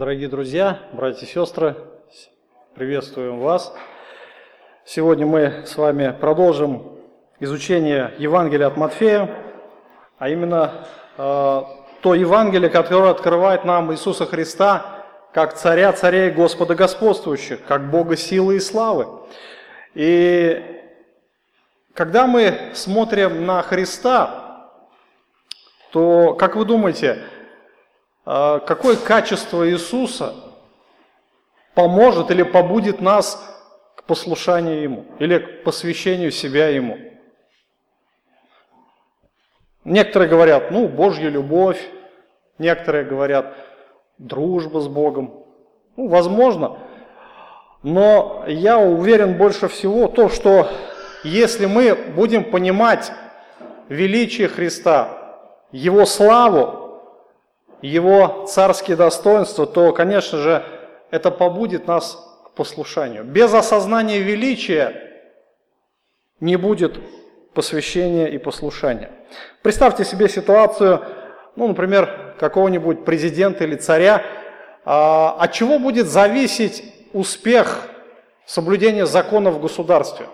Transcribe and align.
Дорогие 0.00 0.28
друзья, 0.28 0.78
братья 0.94 1.26
и 1.26 1.28
сестры, 1.28 1.76
приветствуем 2.74 3.38
вас. 3.38 3.70
Сегодня 4.86 5.26
мы 5.26 5.64
с 5.66 5.76
вами 5.76 6.16
продолжим 6.18 7.00
изучение 7.38 8.14
Евангелия 8.16 8.68
от 8.68 8.78
Матфея, 8.78 9.28
а 10.16 10.30
именно 10.30 10.86
э, 11.18 11.62
то 12.00 12.14
Евангелие, 12.14 12.70
которое 12.70 13.10
открывает 13.10 13.66
нам 13.66 13.92
Иисуса 13.92 14.24
Христа 14.24 15.04
как 15.34 15.52
царя 15.52 15.92
царей 15.92 16.30
Господа 16.30 16.74
господствующих, 16.74 17.62
как 17.66 17.90
Бога 17.90 18.16
силы 18.16 18.56
и 18.56 18.60
славы. 18.60 19.06
И 19.92 20.80
когда 21.92 22.26
мы 22.26 22.70
смотрим 22.72 23.44
на 23.44 23.60
Христа, 23.60 24.70
то, 25.92 26.32
как 26.36 26.56
вы 26.56 26.64
думаете, 26.64 27.18
какое 28.24 28.96
качество 28.96 29.68
Иисуса 29.68 30.34
поможет 31.74 32.30
или 32.30 32.42
побудит 32.42 33.00
нас 33.00 33.42
к 33.96 34.04
послушанию 34.04 34.82
Ему 34.82 35.04
или 35.18 35.38
к 35.38 35.64
посвящению 35.64 36.30
себя 36.30 36.68
Ему. 36.68 36.98
Некоторые 39.84 40.28
говорят, 40.28 40.70
ну, 40.70 40.88
Божья 40.88 41.28
любовь, 41.28 41.82
некоторые 42.58 43.04
говорят, 43.04 43.54
дружба 44.18 44.80
с 44.80 44.88
Богом. 44.88 45.44
Ну, 45.96 46.08
возможно, 46.08 46.78
но 47.82 48.44
я 48.46 48.78
уверен 48.78 49.38
больше 49.38 49.68
всего 49.68 50.06
то, 50.06 50.28
что 50.28 50.68
если 51.24 51.66
мы 51.66 51.94
будем 51.94 52.44
понимать 52.50 53.10
величие 53.88 54.48
Христа, 54.48 55.38
Его 55.72 56.04
славу, 56.04 56.89
его 57.82 58.46
царские 58.46 58.96
достоинства, 58.96 59.66
то, 59.66 59.92
конечно 59.92 60.38
же, 60.38 60.64
это 61.10 61.30
побудит 61.30 61.86
нас 61.86 62.18
к 62.44 62.50
послушанию. 62.52 63.24
Без 63.24 63.52
осознания 63.52 64.20
величия 64.20 65.10
не 66.40 66.56
будет 66.56 66.98
посвящения 67.54 68.26
и 68.26 68.38
послушания. 68.38 69.10
Представьте 69.62 70.04
себе 70.04 70.28
ситуацию, 70.28 71.04
ну, 71.56 71.68
например, 71.68 72.34
какого-нибудь 72.38 73.04
президента 73.04 73.64
или 73.64 73.76
царя, 73.76 74.22
а, 74.84 75.36
от 75.38 75.52
чего 75.52 75.78
будет 75.78 76.06
зависеть 76.06 76.84
успех 77.12 77.88
соблюдения 78.46 79.04
законов 79.04 79.54
в 79.54 79.60
государстве, 79.60 80.26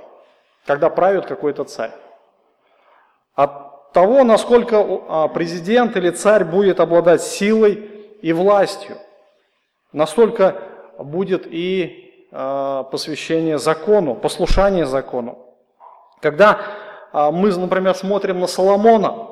когда 0.67 0.89
правит 0.91 1.27
какой-то 1.27 1.65
царь? 1.65 1.93
От 3.35 3.66
того, 3.97 4.25
насколько 4.25 4.85
а, 5.09 5.29
президент 5.29 5.97
или 5.97 6.11
царь 6.11 6.45
будет 6.45 6.81
обладать 6.81 7.23
силой 7.23 7.91
и 8.21 8.31
властью, 8.35 8.99
настолько 9.91 10.57
будет 10.99 11.47
и 11.47 12.29
а, 12.31 12.83
посвящение 12.83 13.59
закону, 13.59 14.15
послушание 14.15 14.85
закону. 14.85 15.39
Когда 16.21 16.61
а, 17.11 17.31
мы, 17.31 17.57
например, 17.57 17.95
смотрим 17.95 18.39
на 18.39 18.47
Соломона, 18.47 19.29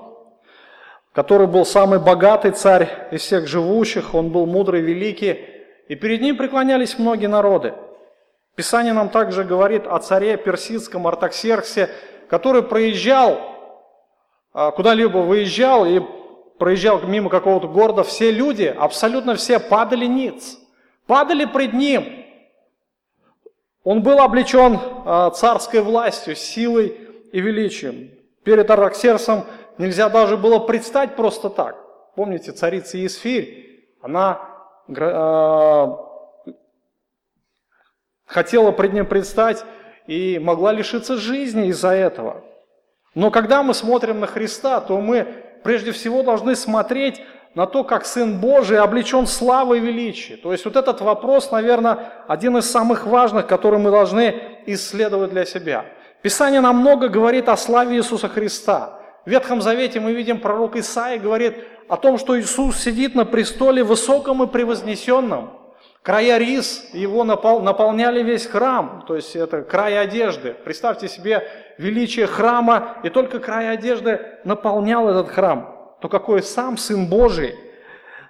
который 1.13 1.47
был 1.47 1.67
самый 1.67 1.99
богатый 1.99 2.53
царь 2.53 2.89
из 3.11 3.21
всех 3.21 3.47
живущих, 3.47 4.15
он 4.15 4.31
был 4.31 4.47
мудрый, 4.47 4.81
великий, 4.81 5.45
и 5.89 5.95
перед 5.95 6.23
ним 6.23 6.39
преклонялись 6.39 6.99
многие 6.99 7.27
народы. 7.27 7.75
Писание 8.55 8.95
нам 8.95 9.11
также 9.11 9.45
говорит 9.45 9.87
о 9.87 9.99
царе 9.99 10.39
персидском 10.39 11.07
Артаксерксе, 11.07 11.91
который 12.31 12.63
проезжал 12.63 13.54
куда-либо 14.55 15.19
выезжал 15.19 15.85
и 15.85 16.01
проезжал 16.59 17.01
мимо 17.03 17.29
какого-то 17.29 17.69
города, 17.69 18.05
все 18.05 18.31
люди, 18.31 18.65
абсолютно 18.65 19.35
все 19.35 19.59
падали 19.59 20.07
ниц, 20.07 20.59
падали 21.07 21.45
пред 21.45 21.73
ним. 21.73 22.25
Он 23.83 24.03
был 24.03 24.21
облечен 24.21 24.79
а, 25.05 25.31
царской 25.31 25.83
властью, 25.83 26.37
силой 26.37 26.97
и 27.33 27.41
величием. 27.41 28.11
Перед 28.43 28.71
Араксерсом 28.71 29.45
нельзя 29.77 30.09
даже 30.09 30.37
было 30.37 30.59
предстать 30.59 31.17
просто 31.17 31.51
так. 31.51 31.77
Помните, 32.15 32.53
царица 32.53 32.97
Есфирь, 32.97 33.91
она 34.01 34.41
э, 34.87 35.87
хотела 38.25 38.71
пред 38.71 38.93
ним 38.93 39.07
предстать 39.07 39.65
и 40.07 40.39
могла 40.39 40.73
лишиться 40.73 41.17
жизни 41.17 41.69
из-за 41.69 41.91
этого. 41.91 42.45
Но 43.15 43.31
когда 43.31 43.63
мы 43.63 43.75
смотрим 43.75 44.21
на 44.21 44.27
Христа, 44.27 44.81
то 44.81 45.01
мы 45.01 45.27
прежде 45.63 45.93
всего 45.93 46.23
должны 46.23 46.57
смотреть 46.57 47.23
на 47.55 47.67
то, 47.67 47.85
как 47.85 48.05
Сын 48.05 48.41
Божий 48.41 48.79
облечен 48.79 49.27
славой 49.27 49.79
и 49.79 49.81
величием. 49.81 50.41
То 50.41 50.53
есть 50.53 50.65
вот 50.65 50.75
этот 50.75 51.01
вопрос, 51.01 51.53
наверное, 51.53 52.13
один 52.27 52.57
из 52.57 52.69
самых 52.69 53.07
важных, 53.07 53.47
который 53.47 53.79
мы 53.79 53.91
должны 53.93 54.35
исследовать 54.67 55.31
для 55.31 55.45
себя. 55.45 55.85
Писание 56.21 56.61
нам 56.61 56.79
много 56.79 57.09
говорит 57.09 57.49
о 57.49 57.57
славе 57.57 57.97
Иисуса 57.97 58.29
Христа. 58.29 58.99
В 59.25 59.31
Ветхом 59.31 59.63
Завете 59.63 60.01
мы 60.01 60.13
видим, 60.13 60.41
пророк 60.41 60.75
Исаия 60.77 61.19
говорит 61.19 61.57
о 61.89 61.97
том, 61.97 62.19
что 62.19 62.39
Иисус 62.39 62.77
сидит 62.79 63.15
на 63.15 63.25
престоле 63.25 63.85
высоком 63.85 64.43
и 64.43 64.47
превознесенном. 64.47 65.61
Края 66.03 66.37
рис 66.37 66.85
его 66.93 67.25
наполняли 67.25 68.23
весь 68.23 68.47
храм, 68.47 69.05
то 69.07 69.17
есть 69.17 69.35
это 69.37 69.63
край 69.63 69.99
одежды. 69.99 70.55
Представьте 70.65 71.09
себе 71.09 71.49
величие 71.79 72.27
храма, 72.27 72.99
и 73.03 73.09
только 73.09 73.41
край 73.41 73.71
одежды 73.71 74.21
наполнял 74.45 75.09
этот 75.09 75.29
храм. 75.29 75.97
То 76.01 76.09
какой 76.09 76.43
сам 76.43 76.77
Сын 76.77 77.09
Божий. 77.09 77.55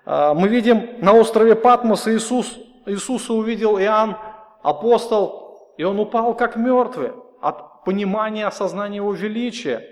А, 0.04 0.34
мы 0.34 0.48
видим 0.48 0.90
на 1.00 1.12
острове 1.12 1.54
Патмос 1.54 2.06
Иисус, 2.08 2.58
Иисуса 2.86 3.32
увидел 3.32 3.78
Иоанн, 3.78 4.16
апостол, 4.62 5.74
и 5.76 5.84
он 5.84 5.98
упал 5.98 6.34
как 6.34 6.56
мертвый 6.56 7.12
от 7.40 7.84
понимания, 7.84 8.46
осознания 8.46 8.96
его 8.96 9.12
величия. 9.12 9.90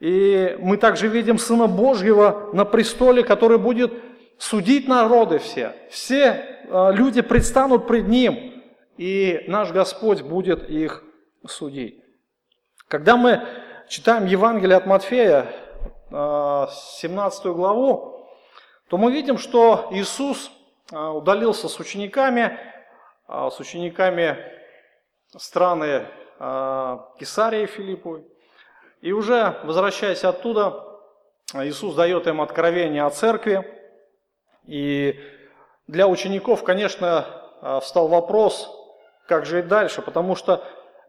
И 0.00 0.56
мы 0.60 0.76
также 0.76 1.08
видим 1.08 1.38
Сына 1.38 1.66
Божьего 1.66 2.50
на 2.52 2.64
престоле, 2.64 3.22
который 3.22 3.58
будет 3.58 3.92
судить 4.38 4.88
народы 4.88 5.38
все. 5.38 5.72
Все 5.90 6.44
а, 6.70 6.90
люди 6.90 7.22
предстанут 7.22 7.86
пред 7.86 8.08
Ним, 8.08 8.62
и 8.96 9.44
наш 9.48 9.72
Господь 9.72 10.22
будет 10.22 10.68
их 10.68 11.02
судить. 11.46 12.03
Когда 12.88 13.16
мы 13.16 13.46
читаем 13.88 14.26
Евангелие 14.26 14.76
от 14.76 14.86
Матфея, 14.86 15.46
17 16.10 16.12
а, 16.12 17.48
главу, 17.50 18.28
то 18.88 18.98
мы 18.98 19.12
видим, 19.12 19.38
что 19.38 19.88
Иисус 19.90 20.50
а, 20.92 21.12
удалился 21.12 21.68
с 21.68 21.80
учениками, 21.80 22.58
с 23.26 23.58
учениками 23.58 24.36
страны 25.34 26.06
Кесарии 27.18 27.64
Филипповой. 27.64 28.26
И 29.00 29.12
уже 29.12 29.58
возвращаясь 29.64 30.24
оттуда, 30.24 30.84
Иисус 31.54 31.94
дает 31.94 32.26
им 32.26 32.40
откровение 32.40 33.04
о 33.04 33.10
церкви. 33.10 33.66
И 34.66 35.18
для 35.86 36.08
учеников, 36.08 36.64
конечно, 36.64 37.26
а, 37.60 37.80
встал 37.80 38.08
вопрос, 38.08 38.70
как 39.26 39.46
же 39.46 39.60
и 39.60 39.62
дальше, 39.62 40.02
потому 40.02 40.36
что 40.36 40.64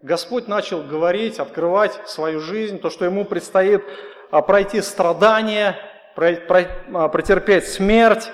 Господь 0.06 0.48
начал 0.48 0.84
говорить, 0.84 1.40
открывать 1.40 2.00
свою 2.06 2.40
жизнь, 2.40 2.78
то, 2.78 2.92
что 2.92 3.06
ему 3.06 3.26
предстоит 3.26 3.84
а, 4.30 4.44
пройти 4.44 4.82
страдания, 4.82 5.80
а, 6.16 7.08
претерпеть 7.08 7.68
смерть, 7.68 8.30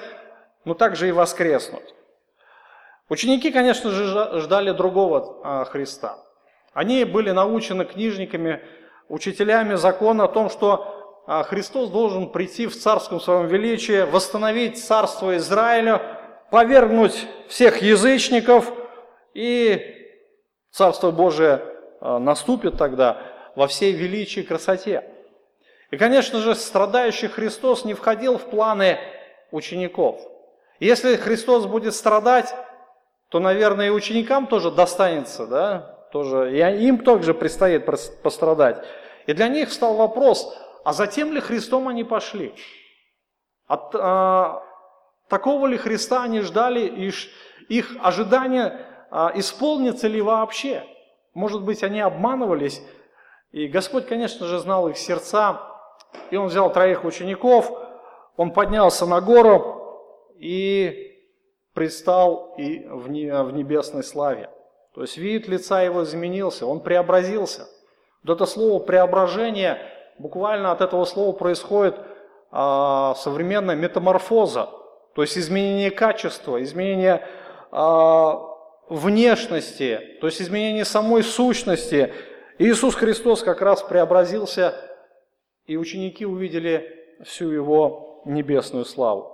но 0.66 0.74
также 0.74 1.08
и 1.08 1.14
воскреснуть. 1.14 1.96
Ученики, 3.08 3.52
конечно 3.52 3.90
же, 3.90 4.42
ждали 4.42 4.72
другого 4.72 5.64
Христа. 5.64 6.18
Они 6.74 7.06
были 7.06 7.32
научены 7.32 7.86
книжниками, 7.86 8.62
учителями 9.08 9.76
закона 9.76 10.26
о 10.26 10.28
том, 10.28 10.50
что 10.50 11.24
Христос 11.48 11.90
должен 11.90 12.34
прийти 12.34 12.68
в 12.68 12.78
царском 12.78 13.22
своем 13.22 13.48
величии, 13.48 14.02
восстановить 14.02 14.78
царство 14.84 15.38
Израиля, 15.38 16.02
повергнуть 16.52 17.28
всех 17.48 17.82
язычников, 17.82 18.74
и 19.34 20.01
Царство 20.72 21.12
Божие 21.12 21.62
а, 22.00 22.20
наступит 22.20 22.78
тогда 22.78 23.22
во 23.56 23.68
всей 23.68 23.92
величии 23.92 24.42
и 24.42 24.46
красоте. 24.46 25.04
И, 25.92 25.98
конечно 25.98 26.40
же, 26.40 26.56
страдающий 26.56 27.28
Христос 27.28 27.86
не 27.86 27.94
входил 27.94 28.38
в 28.38 28.46
планы 28.46 28.98
учеников. 29.52 30.22
Если 30.80 31.16
Христос 31.18 31.66
будет 31.66 31.94
страдать, 31.94 32.56
то, 33.30 33.40
наверное, 33.40 33.88
и 33.88 33.92
ученикам 33.92 34.48
тоже 34.48 34.72
достанется, 34.72 35.46
да, 35.46 36.08
тоже, 36.12 36.52
и 36.58 36.86
им 36.88 37.00
также 37.00 37.34
предстоит 37.34 37.86
пострадать. 38.24 38.84
И 39.28 39.34
для 39.34 39.48
них 39.48 39.72
стал 39.72 39.96
вопрос, 39.96 40.58
а 40.84 40.94
затем 40.94 41.34
ли 41.34 41.40
Христом 41.40 41.88
они 41.88 42.04
пошли? 42.04 42.54
От, 43.68 43.94
а, 43.94 44.64
Такого 45.32 45.66
ли 45.68 45.78
Христа 45.78 46.24
они 46.24 46.42
ждали, 46.42 46.82
и 46.82 47.10
их 47.70 47.96
ожидания 48.02 48.86
а, 49.12 49.32
исполнятся 49.36 50.08
ли 50.08 50.22
вообще? 50.22 50.84
Может 51.34 51.64
быть, 51.64 51.84
они 51.84 52.00
обманывались, 52.00 52.82
и 53.52 53.68
Господь, 53.68 54.08
конечно 54.08 54.48
же, 54.48 54.60
знал 54.60 54.88
их 54.88 54.98
сердца, 54.98 55.62
и 56.30 56.38
Он 56.38 56.48
взял 56.48 56.72
троих 56.72 57.04
учеников, 57.04 57.72
Он 58.38 58.52
поднялся 58.52 59.06
на 59.06 59.20
гору 59.20 60.34
и 60.40 61.12
предстал 61.74 62.56
и 62.58 62.86
в 62.88 63.10
небесной 63.12 64.04
славе. 64.04 64.50
То 64.94 65.02
есть 65.02 65.18
вид 65.18 65.48
лица 65.48 65.82
его 65.82 66.04
изменился, 66.04 66.66
он 66.66 66.82
преобразился. 66.82 67.68
Вот 68.24 68.36
это 68.36 68.46
слово 68.46 68.84
преображение, 68.84 69.78
буквально 70.18 70.72
от 70.72 70.82
этого 70.82 71.06
слова 71.06 71.32
происходит 71.32 71.96
а, 72.52 73.16
современная 73.16 73.76
метаморфоза, 73.76 74.70
то 75.16 75.22
есть 75.22 75.38
изменение 75.38 75.92
качества, 75.92 76.62
изменение 76.62 77.26
а, 77.72 78.51
внешности, 78.92 80.18
то 80.20 80.28
есть 80.28 80.42
изменение 80.42 80.84
самой 80.84 81.24
сущности. 81.24 82.14
Иисус 82.60 82.94
Христос 82.94 83.42
как 83.42 83.62
раз 83.62 83.82
преобразился, 83.82 84.76
и 85.66 85.78
ученики 85.78 86.26
увидели 86.26 87.06
всю 87.24 87.50
его 87.52 88.22
небесную 88.26 88.84
славу. 88.84 89.32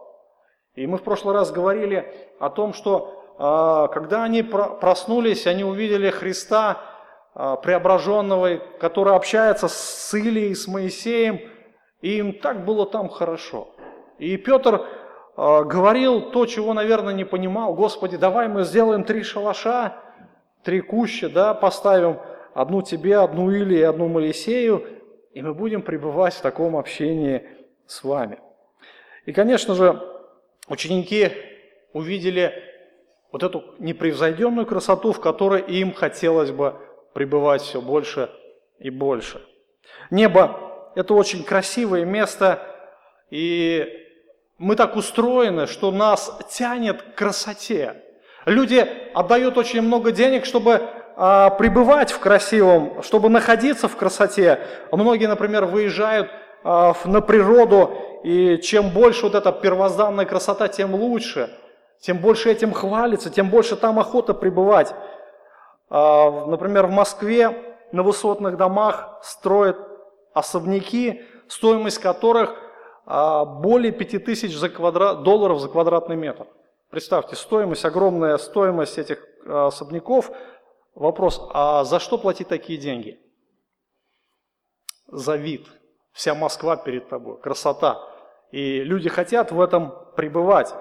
И 0.76 0.86
мы 0.86 1.00
в 1.00 1.04
прошлый 1.04 1.34
раз 1.34 1.52
говорили 1.52 2.14
о 2.40 2.52
том, 2.52 2.74
что 2.74 3.34
а, 3.40 3.88
когда 3.88 4.24
они 4.24 4.44
проснулись, 4.44 5.48
они 5.48 5.64
увидели 5.64 6.12
Христа 6.12 6.80
а, 7.34 7.56
преображенного, 7.56 8.58
который 8.80 9.16
общается 9.16 9.68
с 9.68 10.14
Илией, 10.14 10.56
с 10.56 10.68
Моисеем, 10.68 11.42
и 12.02 12.18
им 12.20 12.34
так 12.34 12.64
было 12.64 12.86
там 12.86 13.10
хорошо. 13.10 13.70
И 14.20 14.38
Петр 14.38 14.86
говорил 15.38 16.32
то, 16.32 16.46
чего, 16.48 16.74
наверное, 16.74 17.14
не 17.14 17.24
понимал. 17.24 17.76
Господи, 17.76 18.18
давай 18.18 18.48
мы 18.48 18.64
сделаем 18.64 19.04
три 19.04 19.22
шалаша, 19.22 19.96
три 20.64 20.82
куща, 20.82 21.30
да, 21.30 21.54
поставим 21.54 22.20
одну 22.56 22.82
тебе, 22.82 23.20
одну 23.20 23.52
Илии, 23.52 23.82
одну 23.82 24.08
Моисею, 24.08 24.86
и 25.34 25.42
мы 25.44 25.54
будем 25.54 25.84
пребывать 25.84 26.34
в 26.34 26.42
таком 26.42 26.76
общении 26.76 27.48
с 27.86 28.04
вами. 28.04 28.40
И, 29.26 29.32
конечно 29.32 29.76
же, 29.76 30.02
ученики 30.68 31.30
увидели 31.94 32.64
вот 33.32 33.44
эту 33.44 33.76
непревзойденную 33.78 34.66
красоту, 34.66 35.12
в 35.12 35.22
которой 35.22 35.62
им 35.62 35.94
хотелось 35.94 36.50
бы 36.50 36.76
пребывать 37.14 37.62
все 37.62 37.80
больше 37.80 38.32
и 38.80 38.90
больше. 38.90 39.46
Небо– 40.10 40.92
это 40.96 41.14
очень 41.14 41.44
красивое 41.44 42.06
место, 42.06 42.60
и 43.30 44.07
мы 44.58 44.76
так 44.76 44.96
устроены, 44.96 45.68
что 45.68 45.92
нас 45.92 46.38
тянет 46.50 47.02
к 47.02 47.16
красоте. 47.16 48.04
Люди 48.46 48.88
отдают 49.14 49.58
очень 49.58 49.82
много 49.82 50.12
денег, 50.12 50.46
чтобы 50.46 50.82
а, 51.16 51.50
пребывать 51.52 52.12
в 52.12 52.20
красивом, 52.20 53.04
чтобы 53.04 53.30
находиться 53.30 53.88
в 53.88 53.96
красоте. 53.96 54.60
Многие, 54.92 55.28
например, 55.28 55.66
выезжают 55.66 56.30
а, 56.64 56.96
на 57.06 57.22
природу, 57.22 57.98
и 58.24 58.58
чем 58.58 58.90
больше 58.90 59.24
вот 59.24 59.36
эта 59.36 59.52
первозданная 59.52 60.26
красота, 60.26 60.68
тем 60.68 60.96
лучше, 60.96 61.50
тем 62.00 62.18
больше 62.18 62.52
этим 62.52 62.74
хвалится, 62.74 63.30
тем 63.30 63.50
больше 63.50 63.76
там 63.76 64.00
охота 64.00 64.34
пребывать. 64.34 64.94
А, 65.90 66.46
например, 66.48 66.88
в 66.88 66.92
Москве 66.92 67.76
на 67.92 68.02
высотных 68.02 68.58
домах 68.58 69.20
строят 69.22 69.78
особняки, 70.34 71.24
стоимость 71.48 72.00
которых 72.00 72.56
более 73.08 73.92
5000 73.92 74.54
за 74.56 74.70
квадрат, 74.70 75.24
долларов 75.24 75.60
за 75.60 75.70
квадратный 75.70 76.16
метр. 76.16 76.46
Представьте, 76.90 77.36
стоимость, 77.36 77.86
огромная 77.86 78.38
стоимость 78.38 78.98
этих 78.98 79.26
особняков. 79.48 80.32
Вопрос, 80.94 81.42
а 81.54 81.84
за 81.84 82.00
что 82.00 82.18
платить 82.18 82.48
такие 82.48 82.78
деньги? 82.78 83.20
За 85.08 85.36
вид– 85.36 85.68
Вся 86.18 86.34
Москва 86.34 86.78
перед 86.78 87.10
тобой, 87.10 87.40
красота. 87.40 88.02
И 88.52 88.82
люди 88.84 89.08
хотят 89.08 89.52
в 89.52 89.62
этом 89.62 89.94
пребывать. 90.16 90.74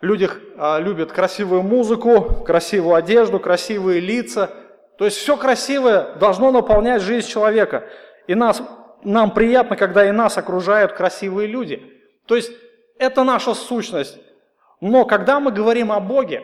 Люди 0.00 0.30
а, 0.56 0.78
любят 0.78 1.10
красивую 1.10 1.62
музыку, 1.62 2.44
красивую 2.46 2.94
одежду, 2.94 3.40
красивые 3.40 3.98
лица. 3.98 4.50
То 4.96 5.04
есть 5.04 5.16
все 5.16 5.36
красивое 5.36 6.14
должно 6.18 6.52
наполнять 6.52 7.02
жизнь 7.02 7.26
человека. 7.26 7.88
И 8.28 8.36
нас, 8.36 8.62
нам 9.04 9.32
приятно, 9.32 9.76
когда 9.76 10.08
и 10.08 10.12
нас 10.12 10.36
окружают 10.38 10.92
красивые 10.92 11.46
люди. 11.46 11.82
То 12.26 12.36
есть 12.36 12.50
это 12.98 13.24
наша 13.24 13.54
сущность. 13.54 14.18
Но 14.80 15.04
когда 15.04 15.40
мы 15.40 15.52
говорим 15.52 15.92
о 15.92 16.00
Боге, 16.00 16.42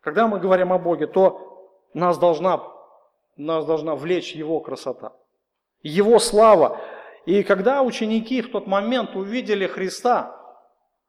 когда 0.00 0.26
мы 0.26 0.38
говорим 0.38 0.72
о 0.72 0.78
Боге, 0.78 1.06
то 1.06 1.78
нас 1.94 2.18
должна, 2.18 2.62
нас 3.36 3.64
должна 3.64 3.94
влечь 3.94 4.32
Его 4.32 4.60
красота. 4.60 5.12
Его 5.82 6.18
слава. 6.18 6.80
И 7.26 7.42
когда 7.42 7.82
ученики 7.82 8.42
в 8.42 8.50
тот 8.50 8.66
момент 8.66 9.16
увидели 9.16 9.66
Христа, 9.66 10.38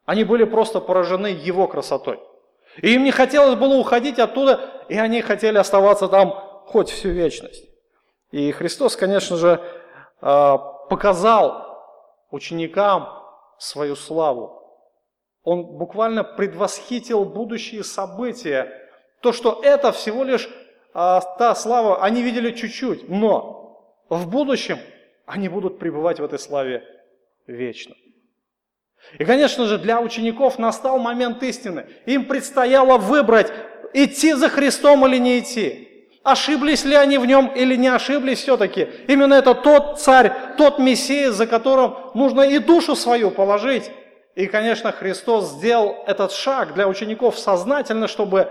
они 0.05 0.23
были 0.23 0.43
просто 0.43 0.79
поражены 0.79 1.27
Его 1.27 1.67
красотой. 1.67 2.19
И 2.81 2.93
им 2.93 3.03
не 3.03 3.11
хотелось 3.11 3.55
было 3.55 3.75
уходить 3.75 4.19
оттуда, 4.19 4.85
и 4.89 4.97
они 4.97 5.21
хотели 5.21 5.57
оставаться 5.57 6.07
там 6.07 6.31
хоть 6.65 6.89
всю 6.89 7.09
вечность. 7.09 7.65
И 8.31 8.51
Христос, 8.51 8.95
конечно 8.95 9.38
же, 9.38 9.61
показал 10.25 11.86
ученикам 12.31 13.07
свою 13.60 13.95
славу. 13.95 14.62
Он 15.44 15.63
буквально 15.63 16.24
предвосхитил 16.24 17.25
будущие 17.25 17.83
события. 17.83 18.72
То, 19.22 19.31
что 19.31 19.62
это 19.63 19.92
всего 19.92 20.24
лишь 20.24 20.50
а, 20.94 21.22
та 21.22 21.54
слава, 21.54 22.04
они 22.04 22.24
видели 22.24 22.51
чуть-чуть, 22.51 23.07
но 23.07 24.01
в 24.10 24.27
будущем 24.27 24.80
они 25.25 25.48
будут 25.50 25.77
пребывать 25.77 26.19
в 26.19 26.24
этой 26.24 26.39
славе 26.39 26.83
вечно. 27.45 27.95
И, 29.19 29.25
конечно 29.25 29.66
же, 29.66 29.77
для 29.77 30.01
учеников 30.01 30.57
настал 30.57 30.98
момент 30.98 31.44
истины. 31.44 31.88
Им 32.07 32.25
предстояло 32.25 32.98
выбрать, 32.98 33.51
идти 33.94 34.33
за 34.33 34.50
Христом 34.50 35.06
или 35.06 35.18
не 35.18 35.39
идти. 35.39 35.94
Ошиблись 36.25 36.83
ли 36.83 36.95
они 36.95 37.19
в 37.19 37.27
нем 37.27 37.51
или 37.56 37.75
не 37.75 37.88
ошиблись 37.88 38.39
все-таки. 38.39 38.89
Именно 39.07 39.36
это 39.36 39.54
тот 39.54 40.00
царь, 40.00 40.33
тот 40.57 40.80
Мессия, 40.80 41.30
за 41.30 41.45
которым 41.45 41.98
нужно 42.16 42.42
и 42.42 42.57
душу 42.57 42.95
свою 42.95 43.30
положить. 43.30 43.92
И, 44.33 44.48
конечно, 44.48 44.92
Христос 44.92 45.51
сделал 45.51 46.04
этот 46.07 46.31
шаг 46.31 46.74
для 46.74 46.88
учеников 46.88 47.38
сознательно, 47.38 48.07
чтобы 48.07 48.50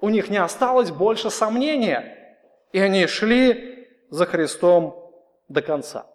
у 0.00 0.08
них 0.08 0.28
не 0.28 0.38
осталось 0.38 0.90
больше 0.90 1.30
сомнения. 1.30 2.36
И 2.72 2.80
они 2.80 3.06
шли 3.06 3.86
за 4.10 4.26
Христом 4.26 5.14
до 5.48 5.62
конца. 5.62 6.06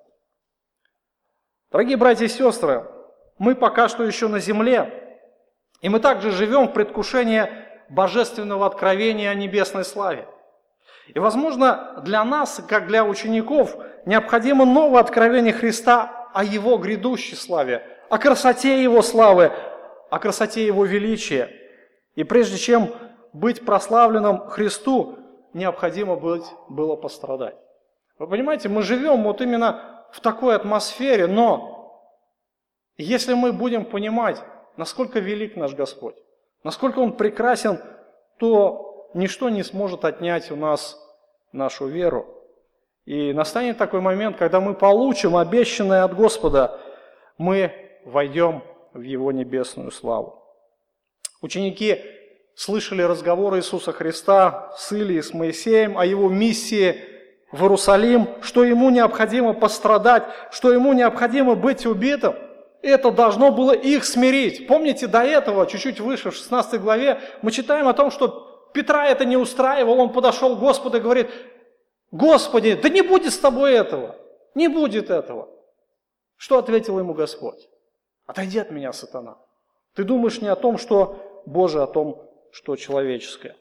Дорогие 1.71 1.95
братья 1.95 2.25
и 2.25 2.27
сестры, 2.27 2.85
мы 3.37 3.55
пока 3.55 3.87
что 3.87 4.03
еще 4.03 4.27
на 4.27 4.39
земле, 4.39 5.17
и 5.79 5.87
мы 5.87 6.01
также 6.01 6.31
живем 6.31 6.67
в 6.67 6.73
предвкушении 6.73 7.47
божественного 7.87 8.65
откровения 8.65 9.29
о 9.29 9.33
небесной 9.33 9.85
славе. 9.85 10.27
И, 11.13 11.19
возможно, 11.19 12.01
для 12.05 12.23
нас, 12.23 12.61
как 12.67 12.87
для 12.87 13.03
учеников, 13.03 13.75
необходимо 14.05 14.65
новое 14.65 15.01
откровение 15.01 15.53
Христа 15.53 16.29
о 16.33 16.43
Его 16.43 16.77
грядущей 16.77 17.35
славе, 17.35 17.83
о 18.09 18.19
красоте 18.19 18.83
Его 18.83 19.01
славы, 19.01 19.51
о 20.09 20.19
красоте 20.19 20.65
Его 20.65 20.85
величия. 20.85 21.49
И 22.15 22.23
прежде 22.23 22.57
чем 22.57 22.93
быть 23.33 23.65
прославленным 23.65 24.49
Христу, 24.49 25.17
необходимо 25.53 26.15
быть, 26.15 26.45
было 26.67 26.95
пострадать. 26.95 27.55
Вы 28.19 28.27
понимаете, 28.27 28.69
мы 28.69 28.83
живем 28.83 29.23
вот 29.23 29.41
именно 29.41 30.05
в 30.11 30.19
такой 30.19 30.55
атмосфере, 30.55 31.25
но 31.25 32.05
если 32.97 33.33
мы 33.33 33.51
будем 33.53 33.85
понимать, 33.85 34.41
насколько 34.77 35.19
велик 35.19 35.55
наш 35.55 35.73
Господь, 35.73 36.15
насколько 36.63 36.99
Он 36.99 37.13
прекрасен, 37.13 37.81
то 38.37 38.88
ничто 39.13 39.49
не 39.49 39.63
сможет 39.63 40.05
отнять 40.05 40.51
у 40.51 40.55
нас 40.55 40.97
нашу 41.51 41.87
веру. 41.87 42.27
И 43.05 43.33
настанет 43.33 43.77
такой 43.77 44.01
момент, 44.01 44.37
когда 44.37 44.59
мы 44.59 44.73
получим 44.73 45.35
обещанное 45.35 46.03
от 46.03 46.15
Господа, 46.15 46.79
мы 47.37 47.73
войдем 48.05 48.63
в 48.93 49.01
Его 49.01 49.31
небесную 49.31 49.91
славу. 49.91 50.43
Ученики 51.41 52.01
слышали 52.55 53.01
разговоры 53.01 53.57
Иисуса 53.59 53.91
Христа 53.93 54.71
с 54.77 54.91
Илией, 54.91 55.23
с 55.23 55.33
Моисеем 55.33 55.97
о 55.97 56.05
Его 56.05 56.29
миссии– 56.29 56.99
в 57.51 57.63
Иерусалим, 57.63 58.27
что 58.41 58.63
ему 58.63 58.89
необходимо 58.89 59.53
пострадать, 59.53 60.23
что 60.51 60.71
ему 60.71 60.93
необходимо 60.93 61.55
быть 61.55 61.85
убитым. 61.85 62.35
Это 62.81 63.11
должно 63.11 63.51
было 63.51 63.73
их 63.73 64.05
смирить. 64.05 64.67
Помните, 64.67 65.07
до 65.07 65.23
этого, 65.23 65.65
чуть-чуть 65.67 65.99
выше, 65.99 66.31
в 66.31 66.35
16 66.35 66.79
главе, 66.79 67.19
мы 67.41 67.51
читаем 67.51 67.87
о 67.87 67.93
том, 67.93 68.11
что 68.11 68.48
Петра 68.73 69.07
это 69.07 69.25
не 69.25 69.37
устраивало, 69.37 70.01
он 70.01 70.13
подошел 70.13 70.55
к 70.55 70.59
Господу 70.59 70.97
и 70.97 71.01
говорит, 71.01 71.29
Господи, 72.11 72.73
да 72.81 72.89
не 72.89 73.01
будет 73.01 73.33
с 73.33 73.39
тобой 73.39 73.73
этого, 73.73 74.15
не 74.55 74.67
будет 74.67 75.09
этого. 75.09 75.49
Что 76.37 76.57
ответил 76.57 76.99
ему 76.99 77.13
Господь? 77.13 77.69
Отойди 78.25 78.59
от 78.59 78.71
меня, 78.71 78.93
сатана. 78.93 79.37
Ты 79.95 80.03
думаешь 80.03 80.41
не 80.41 80.47
о 80.47 80.55
том, 80.55 80.77
что 80.77 81.41
Божие, 81.45 81.81
а 81.81 81.83
о 81.85 81.87
том, 81.87 82.21
что 82.51 82.75
человеческое. 82.75 83.55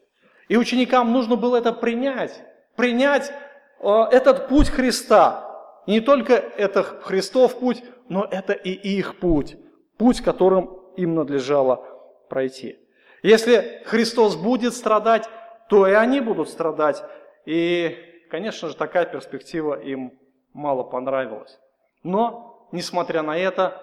И 0.48 0.56
ученикам 0.56 1.12
нужно 1.12 1.36
было 1.36 1.56
это 1.56 1.72
принять. 1.72 2.40
Принять 2.76 3.32
Э, 3.80 4.04
этот 4.10 4.48
путь 4.48 4.68
Христа. 4.68 5.44
И 5.86 5.92
не 5.92 6.00
только 6.00 6.34
это 6.34 6.82
Христов 6.82 7.58
путь, 7.58 7.82
но 8.08 8.26
это 8.30 8.52
и 8.52 8.70
их 8.70 9.18
путь. 9.18 9.56
Путь, 9.96 10.20
которым 10.20 10.78
им 10.96 11.14
надлежало 11.14 11.84
пройти. 12.28 12.78
Если 13.22 13.82
Христос 13.86 14.36
будет 14.36 14.74
страдать, 14.74 15.28
то 15.68 15.86
и 15.86 15.92
они 15.92 16.20
будут 16.20 16.48
страдать. 16.48 17.02
И, 17.44 17.96
конечно 18.30 18.68
же, 18.68 18.76
такая 18.76 19.06
перспектива 19.06 19.80
им 19.80 20.18
мало 20.52 20.82
понравилась. 20.82 21.58
Но, 22.02 22.68
несмотря 22.72 23.22
на 23.22 23.36
это, 23.36 23.82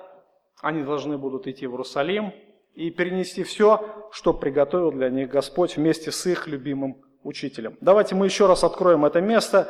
они 0.62 0.84
должны 0.84 1.18
будут 1.18 1.48
идти 1.48 1.68
в 1.68 1.72
Иерусалим 1.72 2.34
и 2.74 2.89
перенести 2.92 3.44
все, 3.44 4.08
что 4.12 4.34
приготовил 4.34 4.92
для 4.92 5.10
них 5.10 5.30
Господь 5.30 5.77
вместе 5.77 6.12
с 6.12 6.25
их 6.25 6.48
любимым 6.48 7.04
учителем. 7.24 7.77
Давайте 7.82 8.15
мы 8.15 8.25
еще 8.25 8.46
раз 8.46 8.63
откроем 8.63 9.06
это 9.06 9.22
место 9.22 9.70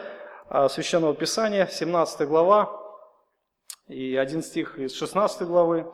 а, 0.50 0.70
Священного 0.70 1.16
Писания, 1.16 1.68
17 1.68 2.28
глава 2.28 2.82
и 3.88 4.16
один 4.16 4.42
стих 4.42 4.78
из 4.78 4.94
16 4.96 5.48
главы 5.48 5.92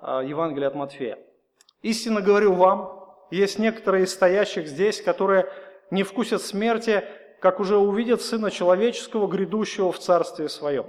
а, 0.00 0.22
Евангелия 0.22 0.68
от 0.68 0.74
Матфея. 0.74 1.18
«Истинно 1.82 2.20
говорю 2.20 2.52
вам, 2.54 3.00
есть 3.30 3.58
некоторые 3.58 4.04
из 4.04 4.12
стоящих 4.12 4.66
здесь, 4.66 5.00
которые 5.00 5.46
не 5.90 6.02
вкусят 6.02 6.42
смерти, 6.42 7.04
как 7.40 7.60
уже 7.60 7.76
увидят 7.76 8.22
Сына 8.22 8.50
Человеческого, 8.50 9.26
грядущего 9.26 9.92
в 9.92 9.98
Царстве 9.98 10.48
Своем. 10.48 10.86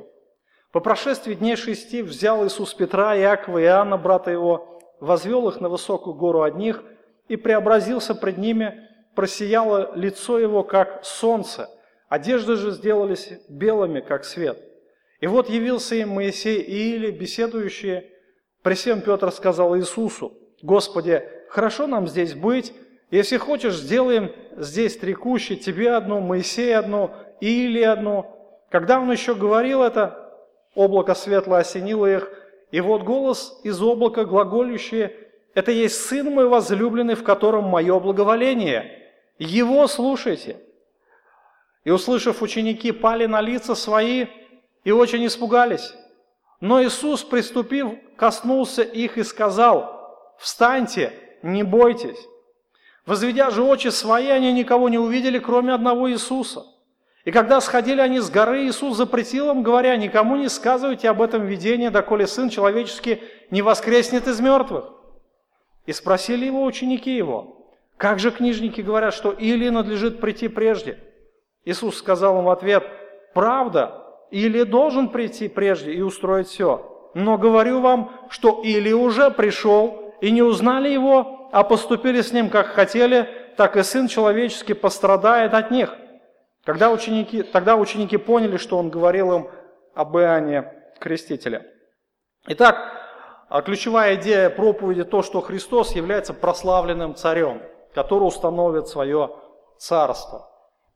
По 0.72 0.80
прошествии 0.80 1.34
дней 1.34 1.56
шести 1.56 2.02
взял 2.02 2.46
Иисус 2.46 2.74
Петра, 2.74 3.18
Иакова 3.18 3.58
и 3.58 3.64
Иоанна, 3.64 3.98
брата 3.98 4.32
его, 4.32 4.80
возвел 5.00 5.50
их 5.50 5.60
на 5.60 5.70
высокую 5.70 6.16
гору 6.16 6.44
одних 6.44 6.84
и 7.28 7.36
преобразился 7.36 8.16
пред 8.16 8.38
ними, 8.38 8.88
просияло 9.16 9.92
лицо 9.96 10.40
его, 10.40 10.64
как 10.64 11.04
солнце, 11.04 11.70
одежды 12.08 12.56
же 12.56 12.72
сделались 12.72 13.32
белыми, 13.50 14.00
как 14.00 14.24
свет. 14.24 14.62
И 15.20 15.28
вот 15.28 15.50
явился 15.50 15.96
им 15.96 16.10
Моисей 16.10 16.62
и 16.62 16.96
Или, 16.96 17.12
беседующие. 17.12 18.10
При 18.64 18.74
всем 18.74 19.02
Петр 19.02 19.32
сказал 19.32 19.78
Иисусу, 19.78 20.38
«Господи, 20.62 21.24
хорошо 21.50 21.88
нам 21.88 22.08
здесь 22.08 22.34
быть, 22.34 22.74
если 23.10 23.38
хочешь, 23.38 23.76
сделаем 23.76 24.32
здесь 24.56 24.98
три 24.98 25.14
кущи, 25.14 25.56
тебе 25.56 25.92
одну, 25.92 26.20
Моисею 26.20 26.80
одну, 26.80 27.12
Или 27.40 27.82
одну». 27.82 28.38
Когда 28.70 29.00
он 29.00 29.12
еще 29.12 29.36
говорил 29.36 29.84
это, 29.84 30.32
Облако 30.76 31.14
светлое 31.14 31.62
осенило 31.62 32.06
их, 32.06 32.32
и 32.72 32.80
вот 32.80 33.04
голос 33.04 33.60
из 33.64 33.82
облака 33.82 34.24
глаголющий, 34.24 35.12
«Это 35.54 35.72
есть 35.72 36.06
Сын 36.06 36.34
мой 36.34 36.48
возлюбленный, 36.48 37.16
в 37.16 37.24
котором 37.24 37.66
мое 37.66 38.00
благоволение. 38.00 39.10
Его 39.38 39.88
слушайте». 39.88 40.58
И, 41.84 41.92
услышав, 41.92 42.42
ученики 42.42 42.92
пали 42.92 43.26
на 43.26 43.42
лица 43.42 43.76
свои 43.76 44.28
и 44.86 44.92
очень 44.92 45.26
испугались. 45.26 45.94
Но 46.62 46.82
Иисус, 46.82 47.24
приступив, 47.24 47.96
коснулся 48.16 48.84
их 48.84 49.18
и 49.18 49.24
сказал, 49.24 50.01
«Встаньте, 50.42 51.14
не 51.42 51.64
бойтесь». 51.64 52.28
Возведя 53.06 53.50
же 53.50 53.64
очи 53.64 53.88
свои, 53.88 54.28
они 54.28 54.52
никого 54.52 54.90
не 54.90 54.98
увидели, 54.98 55.40
кроме 55.40 55.74
одного 55.74 56.12
Иисуса– 56.12 56.66
и 57.24 57.32
когда 57.32 57.62
сходили 57.62 58.02
они 58.02 58.20
с 58.20 58.30
горы, 58.30 58.66
Иисус 58.66 58.98
запретил 58.98 59.52
им, 59.52 59.62
говоря, 59.62 59.96
«Никому 59.96 60.38
не 60.38 60.50
сказывайте 60.50 61.08
об 61.10 61.22
этом 61.22 61.46
видении, 61.46 61.90
доколе 61.90 62.26
Сын 62.26 62.50
Человеческий 62.50 63.22
не 63.52 63.62
воскреснет 63.62 64.28
из 64.28 64.40
мертвых». 64.40 64.92
И 65.86 65.94
спросили 65.94 66.46
его 66.46 66.64
ученики 66.64 67.16
его, 67.16 67.68
«Как 67.98 68.18
же 68.18 68.32
книжники 68.32 68.82
говорят, 68.82 69.14
что 69.14 69.32
Илии 69.32 69.70
надлежит 69.70 70.20
прийти 70.20 70.48
прежде?» 70.48 70.98
Иисус 71.64 71.98
сказал 71.98 72.40
им 72.40 72.46
в 72.46 72.50
ответ, 72.50 72.84
«Правда, 73.36 74.04
Илия 74.32 74.66
должен 74.66 75.10
прийти 75.10 75.48
прежде 75.48 75.94
и 75.94 76.02
устроить 76.02 76.48
все. 76.48 77.12
Но 77.14 77.38
говорю 77.38 77.82
вам, 77.82 78.12
что 78.30 78.62
Илия 78.64 78.96
уже 78.96 79.30
пришел, 79.30 80.11
и 80.22 80.32
не 80.32 80.42
узнали 80.42 80.90
его, 80.90 81.50
а 81.52 81.64
поступили 81.64 82.22
с 82.22 82.32
ним, 82.32 82.50
как 82.50 82.68
хотели, 82.68 83.28
так 83.58 83.76
и 83.76 83.84
Сын 83.84 84.08
Человеческий 84.08 84.74
пострадает 84.74 85.54
от 85.54 85.72
них». 85.72 85.94
Когда 86.64 86.92
ученики, 86.92 87.42
тогда 87.42 87.76
ученики 87.76 88.18
поняли, 88.18 88.58
что 88.58 88.78
он 88.78 88.90
говорил 88.90 89.36
им 89.36 89.48
об 89.96 90.16
Иоанне 90.18 90.72
Крестителе. 91.00 91.66
Итак, 92.48 92.78
а 93.50 93.62
ключевая 93.62 94.16
идея 94.16 94.50
проповеди 94.50 95.04
то, 95.04 95.24
что 95.24 95.42
Христос 95.42 95.96
является 95.96 96.34
прославленным 96.34 97.16
царем, 97.16 97.62
который 97.94 98.24
установит 98.24 98.88
свое 98.88 99.36
царство. 99.78 100.50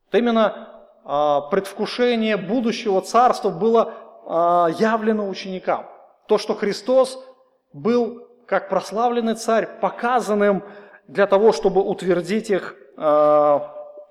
Вот 0.06 0.20
именно 0.20 0.70
а, 1.04 1.42
предвкушение 1.42 2.38
будущего 2.38 3.02
царства 3.02 3.50
было 3.50 3.94
а, 4.28 4.68
явлено 4.70 5.28
ученикам. 5.28 5.88
То, 6.28 6.38
что 6.38 6.54
Христос 6.56 7.20
был 7.74 8.25
как 8.46 8.70
прославленный 8.70 9.36
царь, 9.36 9.68
показанным 9.82 10.64
для 11.08 11.28
того, 11.28 11.52
чтобы 11.52 11.82
утвердить 11.82 12.50
их, 12.50 12.76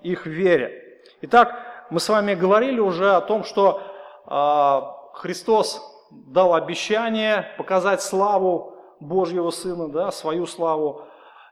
их 0.03 0.27
вере. 0.27 1.01
Итак, 1.23 1.59
мы 1.91 2.01
с 2.01 2.09
вами 2.09 2.35
говорили 2.35 2.81
уже 2.81 3.15
о 3.15 3.21
том, 3.21 3.45
что 3.45 3.83
э, 4.27 5.17
Христос 5.19 5.81
дал 6.11 6.55
обещание 6.55 7.53
показать 7.57 8.03
славу 8.03 8.75
Божьего 9.01 9.51
Сына, 9.51 9.89
да, 9.89 10.11
свою 10.11 10.47
славу. 10.47 11.05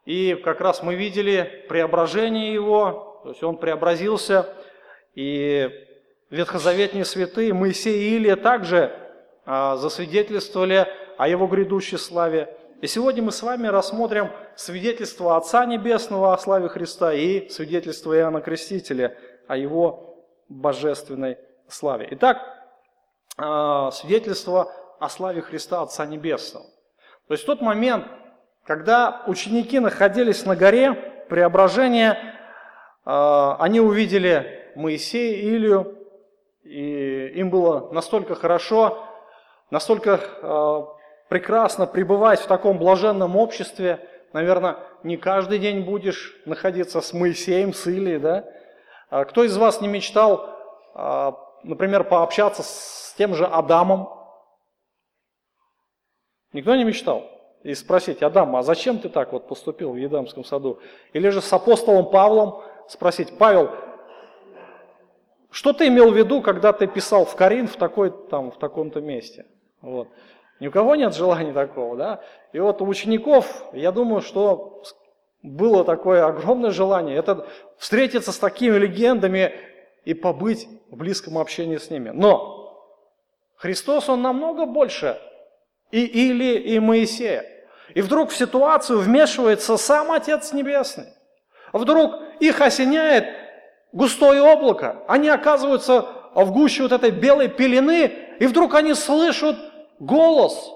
И 0.04 0.34
как 0.44 0.60
раз 0.60 0.82
мы 0.82 0.94
видели 0.94 1.64
преображение 1.68 2.52
Его, 2.52 3.20
то 3.22 3.28
есть 3.30 3.42
Он 3.42 3.56
преобразился, 3.56 4.48
и 5.14 5.70
ветхозаветные 6.30 7.04
святые 7.04 7.52
Моисей 7.52 8.10
и 8.10 8.16
Илия 8.16 8.36
также 8.36 8.92
э, 9.46 9.76
засвидетельствовали 9.76 10.88
о 11.18 11.28
Его 11.28 11.46
грядущей 11.46 11.98
славе. 11.98 12.56
И 12.82 12.88
сегодня 12.88 13.22
мы 13.22 13.30
с 13.30 13.40
вами 13.44 13.68
рассмотрим 13.68 14.32
свидетельство 14.56 15.36
Отца 15.36 15.64
Небесного 15.66 16.34
о 16.34 16.38
славе 16.38 16.68
Христа 16.68 17.14
и 17.14 17.48
свидетельство 17.48 18.12
Иоанна 18.18 18.40
Крестителя– 18.40 19.16
о 19.46 19.56
Его 19.56 20.26
божественной 20.48 21.38
славе. 21.68 22.08
Итак, 22.10 22.38
а, 23.38 23.92
свидетельство 23.92 24.72
о 24.98 25.08
славе 25.08 25.42
Христа 25.42 25.80
Отца 25.80 26.06
Небесного. 26.06 26.66
То 27.28 27.34
есть 27.34 27.44
в 27.44 27.46
тот 27.46 27.60
момент, 27.60 28.04
когда 28.64 29.22
ученики 29.28 29.78
находились 29.78 30.44
на 30.44 30.56
горе 30.56 30.94
преображения, 31.28 32.18
а, 33.04 33.58
они 33.60 33.78
увидели 33.78 34.72
Моисея, 34.74 35.36
Илию, 35.36 35.98
и 36.64 37.28
им 37.36 37.48
было 37.48 37.92
настолько 37.92 38.34
хорошо, 38.34 39.06
настолько 39.70 40.18
а, 40.42 40.96
прекрасно 41.32 41.86
пребывать 41.86 42.40
в 42.40 42.46
таком 42.46 42.76
блаженном 42.76 43.36
обществе. 43.36 44.06
Наверное, 44.34 44.76
не 45.02 45.16
каждый 45.16 45.58
день 45.58 45.80
будешь 45.80 46.38
находиться 46.44 47.00
с 47.00 47.14
Моисеем, 47.14 47.72
с 47.72 47.86
Илией, 47.86 48.18
да? 48.18 48.44
А 49.08 49.24
кто 49.24 49.42
из 49.42 49.56
вас 49.56 49.80
не 49.80 49.88
мечтал, 49.88 50.54
а, 50.92 51.38
например, 51.62 52.04
пообщаться 52.04 52.62
с 52.62 53.14
тем 53.16 53.34
же 53.34 53.46
Адамом? 53.46 54.10
Никто 56.52 56.76
не 56.76 56.84
мечтал? 56.84 57.24
И 57.62 57.72
спросить, 57.72 58.22
Адам, 58.22 58.54
а 58.54 58.62
зачем 58.62 58.98
ты 58.98 59.08
так 59.08 59.32
вот 59.32 59.48
поступил 59.48 59.92
в 59.92 59.96
Едамском 59.96 60.44
саду? 60.44 60.80
Или 61.14 61.30
же 61.30 61.40
с 61.40 61.50
апостолом 61.50 62.10
Павлом 62.10 62.62
спросить, 62.90 63.38
Павел, 63.38 63.70
что 65.50 65.72
ты 65.72 65.88
имел 65.88 66.10
в 66.10 66.14
виду, 66.14 66.42
когда 66.42 66.74
ты 66.74 66.86
писал 66.86 67.24
в 67.24 67.34
Корин 67.36 67.68
в, 67.68 67.76
такой, 67.76 68.10
там, 68.28 68.50
в 68.50 68.58
таком-то 68.58 69.00
месте? 69.00 69.46
Вот. 69.80 70.08
Ни 70.60 70.68
у 70.68 70.70
кого 70.70 70.94
нет 70.94 71.14
желания 71.14 71.52
такого, 71.52 71.96
да? 71.96 72.20
И 72.52 72.60
вот 72.60 72.80
у 72.82 72.86
учеников, 72.86 73.64
я 73.72 73.90
думаю, 73.90 74.22
что 74.22 74.82
было 75.42 75.84
такое 75.84 76.24
огромное 76.24 76.70
желание, 76.70 77.16
это 77.16 77.46
встретиться 77.78 78.30
с 78.32 78.38
такими 78.38 78.76
легендами 78.76 79.52
и 80.04 80.14
побыть 80.14 80.68
в 80.90 80.96
близком 80.96 81.38
общении 81.38 81.78
с 81.78 81.90
ними. 81.90 82.10
Но 82.10 82.62
Христос, 83.56 84.08
Он 84.08 84.22
намного 84.22 84.66
больше 84.66 85.18
и 85.90 86.04
Или, 86.04 86.58
и 86.58 86.80
Моисея. 86.80 87.44
И 87.94 88.00
вдруг 88.00 88.30
в 88.30 88.36
ситуацию 88.36 88.98
вмешивается 88.98 89.76
сам 89.76 90.10
Отец 90.10 90.52
Небесный. 90.52 91.06
Вдруг 91.72 92.14
их 92.40 92.60
осеняет 92.60 93.26
густое 93.92 94.42
облако. 94.42 95.02
Они 95.06 95.28
оказываются 95.28 96.06
в 96.34 96.50
гуще 96.52 96.82
вот 96.82 96.92
этой 96.92 97.10
белой 97.10 97.48
пелены, 97.48 98.12
и 98.38 98.46
вдруг 98.46 98.74
они 98.74 98.94
слышат 98.94 99.56
голос. 100.02 100.70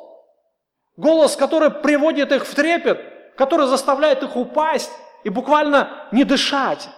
Голос, 0.97 1.37
который 1.37 1.71
приводит 1.71 2.33
их 2.33 2.47
в 2.47 2.55
трепет, 2.55 3.35
который 3.37 3.67
заставляет 3.67 4.23
их 4.23 4.37
упасть 4.37 4.91
и 5.25 5.29
буквально 5.29 6.09
не 6.13 6.25
дышать. 6.25 6.89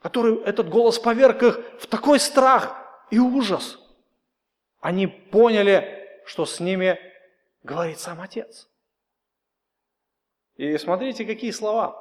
Который 0.00 0.42
этот 0.42 0.68
голос 0.68 0.98
поверг 0.98 1.42
их 1.42 1.58
в 1.80 1.86
такой 1.86 2.18
страх 2.20 2.76
и 3.10 3.18
ужас. 3.18 3.78
Они 4.80 5.06
поняли, 5.06 6.08
что 6.24 6.46
с 6.46 6.60
ними 6.60 6.98
говорит 7.62 7.98
сам 7.98 8.20
Отец. 8.20 8.68
И 10.56 10.78
смотрите, 10.78 11.24
какие 11.24 11.50
слова. 11.50 12.00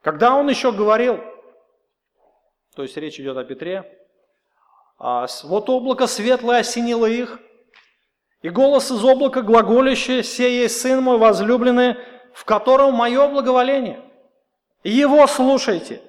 Когда 0.00 0.34
он 0.34 0.48
еще 0.48 0.72
говорил, 0.72 1.20
то 2.74 2.82
есть 2.82 2.96
речь 2.96 3.20
идет 3.20 3.36
о 3.36 3.44
Петре, 3.44 3.78
«А 3.78 4.01
вот 5.02 5.68
облако 5.68 6.06
светлое 6.06 6.60
осенило 6.60 7.06
их– 7.06 7.40
и 8.42 8.48
голос 8.48 8.90
из 8.90 9.04
облака 9.04 9.42
глаголящий, 9.42 10.24
«Сей 10.24 10.62
есть 10.62 10.80
Сын 10.80 11.00
мой 11.00 11.16
возлюбленный, 11.16 11.96
в 12.34 12.44
котором 12.44 12.94
мое 12.94 13.28
благоволение. 13.28 14.00
Его 14.82 15.26
слушайте. 15.28 16.02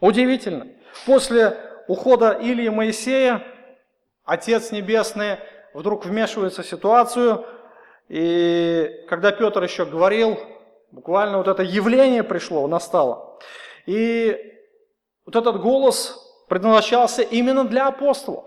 Удивительно. 0.00 0.68
После 1.04 1.58
ухода 1.88 2.32
Илии 2.32 2.70
Моисея 2.70 3.44
Отец 4.24 4.72
Небесный 4.72 5.38
вдруг 5.74 6.06
вмешивается 6.06 6.62
в 6.62 6.66
ситуацию, 6.66 7.44
и 8.08 9.04
когда 9.08 9.30
Петр 9.30 9.62
еще 9.62 9.84
говорил, 9.84 10.38
буквально 10.90 11.38
вот 11.38 11.48
это 11.48 11.62
явление 11.62 12.22
пришло, 12.22 12.66
настало. 12.66 13.38
И 13.84 14.38
вот 15.26 15.36
этот 15.36 15.60
голос 15.60 16.21
предназначался 16.52 17.22
именно 17.22 17.64
для 17.64 17.86
апостолов. 17.86 18.44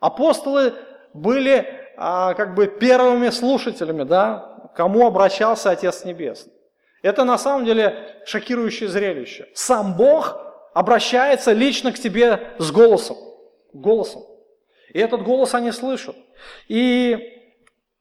Апостолы 0.00 0.74
были 1.14 1.68
а, 1.96 2.34
как 2.34 2.56
бы 2.56 2.66
первыми 2.66 3.30
слушателями, 3.30 4.02
да, 4.02 4.72
кому 4.74 5.06
обращался 5.06 5.70
Отец 5.70 6.04
Небесный. 6.04 6.52
Это 7.00 7.22
на 7.22 7.38
самом 7.38 7.64
деле 7.64 8.20
шокирующее 8.26 8.88
зрелище. 8.88 9.46
Сам 9.54 9.96
Бог 9.96 10.36
обращается 10.74 11.52
лично 11.52 11.92
к 11.92 11.98
тебе 12.00 12.54
с 12.58 12.72
голосом. 12.72 13.16
Голосом. 13.72 14.24
И 14.92 14.98
этот 14.98 15.22
голос 15.22 15.54
они 15.54 15.70
слышат. 15.70 16.16
И 16.66 17.40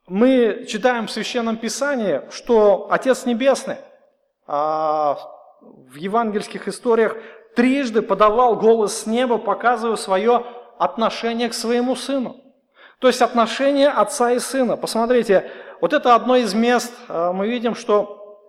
мы 0.08 0.66
читаем 0.68 1.06
в 1.06 1.12
Священном 1.12 1.58
Писании, 1.58 2.24
что 2.32 2.88
Отец 2.90 3.28
Небесный 3.28 3.78
а, 4.48 5.20
в 5.62 5.94
евангельских 5.94 6.68
историях 6.68 7.18
трижды 7.58 8.04
подавал 8.04 8.56
голос 8.56 9.02
с 9.02 9.06
неба, 9.08 9.40
показывая 9.40 9.96
свое 9.96 10.44
отношение 10.78 11.50
к 11.50 11.56
своему 11.56 11.96
сыну. 11.96 12.36
То 13.00 13.08
есть 13.08 13.24
отношение 13.24 13.90
отца 13.90 14.32
и 14.32 14.40
сына. 14.40 14.78
Посмотрите, 14.78 15.50
вот 15.82 15.92
это 15.92 16.14
одно 16.14 16.36
из 16.36 16.54
мест, 16.54 16.94
а, 17.08 17.34
мы 17.34 17.48
видим, 17.48 17.74
что 17.74 18.40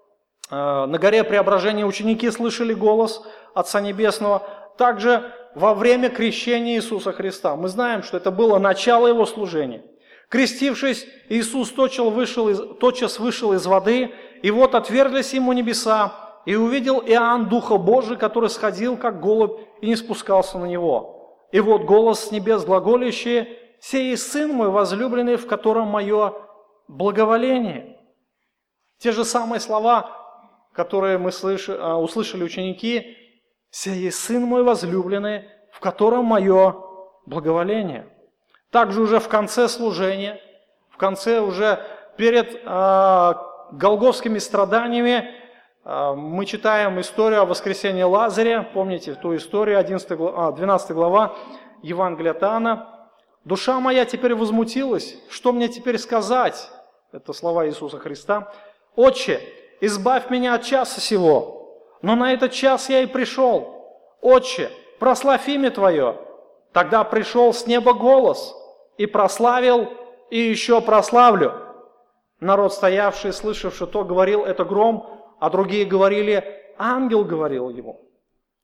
а, 0.51 0.87
на 0.87 0.99
горе 0.99 1.25
Преображения 1.25 1.87
ученики 1.87 2.31
слышали 2.31 2.75
голос 2.75 3.23
Отца 3.55 3.81
Небесного. 3.81 4.43
Также 4.77 5.33
во 5.55 5.73
время 5.73 6.11
крещения 6.11 6.77
Иисуса 6.77 7.13
Христа. 7.13 7.57
Мы 7.57 7.69
знаем, 7.69 8.03
что 8.03 8.19
это 8.19 8.31
было 8.31 8.59
начало 8.59 9.07
Его 9.07 9.25
служения. 9.25 9.85
Крестившись, 10.29 11.07
Иисус 11.31 11.71
тотчас 11.71 12.05
вышел 12.05 12.51
из, 12.51 12.61
тотчас 12.79 13.19
вышел 13.19 13.55
из 13.55 13.65
воды, 13.65 14.13
и 14.43 14.51
вот 14.51 14.75
отверглись 14.75 15.33
Ему 15.33 15.55
небеса, 15.55 16.28
и 16.49 16.57
увидел 16.57 17.03
Иоанн 17.05 17.51
Духа 17.51 17.77
Божий, 17.77 18.17
который 18.17 18.49
сходил, 18.49 18.97
как 18.97 19.21
голубь, 19.21 19.61
и 19.83 19.87
не 19.87 19.97
спускался 19.97 20.57
на 20.57 20.65
Него. 20.65 21.45
И 21.53 21.61
вот 21.61 21.83
голос 21.83 22.21
с 22.25 22.31
небес 22.31 22.65
глаголящий, 22.65 23.59
«Сей 23.81 24.17
Сын 24.17 24.53
мой 24.53 24.71
возлюбленный, 24.71 25.37
в 25.37 25.47
котором 25.47 25.89
мое 25.89 26.33
благоволение». 26.89 28.01
Те 28.97 29.13
же 29.13 29.27
самые 29.27 29.61
слова, 29.61 30.11
которые 30.73 31.19
мы 31.19 31.33
слыш... 31.33 31.69
А, 31.69 31.99
услышали 31.99 32.45
ученики, 32.45 33.15
«Сей 33.71 34.11
Сын 34.11 34.43
мой 34.45 34.63
возлюбленный, 34.63 35.51
в 35.71 35.81
котором 35.81 36.25
мое 36.25 36.77
благоволение». 37.27 38.09
Также 38.71 39.03
уже 39.03 39.21
в 39.21 39.29
конце 39.29 39.69
служения, 39.69 40.41
в 40.89 40.97
конце 40.97 41.41
уже 41.41 41.85
перед 42.17 42.55
э, 42.55 43.35
голговскими 43.73 44.39
страданиями 44.39 45.38
мы 45.89 46.45
читаем 46.45 47.01
историю 47.01 47.41
о 47.41 47.45
воскресении 47.47 48.03
Лазаря. 48.03 48.63
Помните 48.75 49.15
ту 49.15 49.35
историю, 49.35 49.79
11 49.79 50.19
глава, 50.19 50.53
12 50.53 50.91
глава 50.91 51.35
Евангелия 51.81 52.35
Тана. 52.35 53.09
«Душа 53.47 53.81
моя 53.81 54.05
теперь 54.05 54.35
возмутилась, 54.35 55.17
что 55.31 55.51
мне 55.51 55.69
теперь 55.69 55.97
сказать?» 55.97 56.71
Это 57.11 57.33
слова 57.33 57.67
Иисуса 57.67 57.97
Христа. 57.99 58.53
«Отче, 58.97 59.41
избавь 59.81 60.29
меня 60.29 60.57
от 60.57 60.65
часа 60.65 61.01
сего, 61.01 61.81
но 62.03 62.17
на 62.17 62.35
этот 62.35 62.53
час 62.53 62.91
я 62.91 63.01
и 63.01 63.07
пришел. 63.07 63.97
Отче, 64.21 64.71
прославь 64.99 65.49
имя 65.49 65.71
Твое. 65.71 66.19
Тогда 66.75 67.03
пришел 67.03 67.55
с 67.55 67.67
неба 67.67 67.95
голос 67.95 68.55
и 68.99 69.07
прославил, 69.07 69.89
и 70.29 70.39
еще 70.39 70.83
прославлю. 70.83 71.55
Народ, 72.41 72.75
стоявший, 72.75 73.33
слышавший 73.33 73.87
то, 73.87 74.05
говорил, 74.05 74.45
это 74.45 74.67
гром, 74.67 75.18
а 75.39 75.51
другие 75.51 75.85
говорили, 75.85 76.45
ангел 76.79 77.25
говорил 77.25 77.71
ему. 77.71 78.09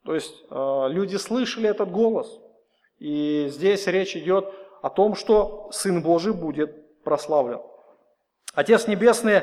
То 0.05 0.15
есть 0.15 0.35
э, 0.51 0.87
люди 0.89 1.17
слышали 1.17 1.69
этот 1.69 1.91
голос. 1.91 2.29
И 2.99 3.47
здесь 3.49 3.87
речь 3.87 4.17
идет 4.17 4.53
о 4.83 4.91
том, 4.91 5.15
что 5.15 5.69
Сын 5.73 6.03
Божий 6.03 6.33
будет 6.33 7.03
прославлен. 7.03 7.61
Отец 8.55 8.87
Небесный, 8.87 9.43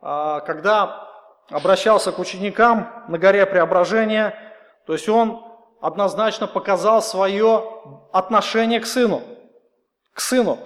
когда 0.00 1.08
обращался 1.50 2.12
к 2.12 2.18
ученикам 2.18 3.04
на 3.08 3.18
горе 3.18 3.46
Преображения, 3.46 4.34
то 4.86 4.92
есть 4.92 5.08
он 5.08 5.44
однозначно 5.80 6.46
показал 6.46 7.02
свое 7.02 7.62
отношение 8.12 8.80
к 8.80 8.86
сыну. 8.86 9.22
К 10.12 10.20
сыну. 10.20 10.58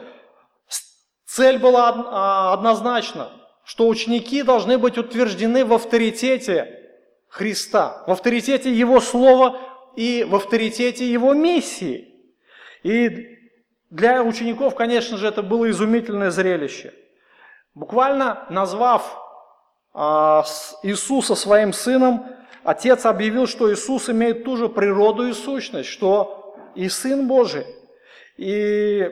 Цель 1.26 1.58
была 1.58 1.94
а, 1.94 2.52
однозначна, 2.54 3.30
что 3.64 3.88
ученики 3.88 4.42
должны 4.42 4.78
быть 4.78 4.98
утверждены 4.98 5.64
в 5.64 5.72
авторитете 5.72 6.80
Христа, 7.28 8.02
в 8.06 8.10
авторитете 8.10 8.72
Его 8.72 9.00
Слова 9.00 9.58
и 9.96 10.24
в 10.28 10.34
авторитете 10.34 11.10
Его 11.10 11.32
миссии. 11.32 12.14
И 12.82 13.38
для 13.90 14.22
учеников, 14.22 14.74
конечно 14.74 15.16
же, 15.16 15.28
это 15.28 15.42
было 15.42 15.70
изумительное 15.70 16.30
зрелище. 16.30 16.94
Буквально 17.74 18.46
назвав 18.50 19.20
а, 19.92 20.44
Иисуса 20.82 21.34
своим 21.34 21.72
сыном, 21.72 22.26
Отец 22.62 23.06
объявил, 23.06 23.46
что 23.46 23.72
Иисус 23.72 24.08
имеет 24.10 24.44
ту 24.44 24.56
же 24.56 24.68
природу 24.68 25.26
и 25.26 25.32
сущность, 25.32 25.88
что 25.88 26.56
и 26.74 26.88
Сын 26.88 27.26
Божий. 27.26 27.66
И 28.36 29.10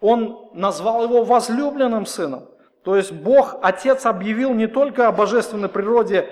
Он 0.00 0.50
назвал 0.54 1.04
его 1.04 1.24
возлюбленным 1.24 2.04
сыном. 2.04 2.49
То 2.84 2.96
есть 2.96 3.12
Бог, 3.12 3.56
Отец 3.62 4.06
объявил 4.06 4.54
не 4.54 4.66
только 4.66 5.08
о 5.08 5.12
божественной 5.12 5.68
природе 5.68 6.28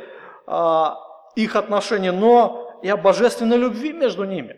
а, 0.47 0.97
их 1.37 1.57
отношений, 1.57 2.11
но 2.11 2.79
и 2.83 2.89
о 2.89 2.97
божественной 2.97 3.57
любви 3.57 3.93
между 3.93 4.25
ними. 4.25 4.57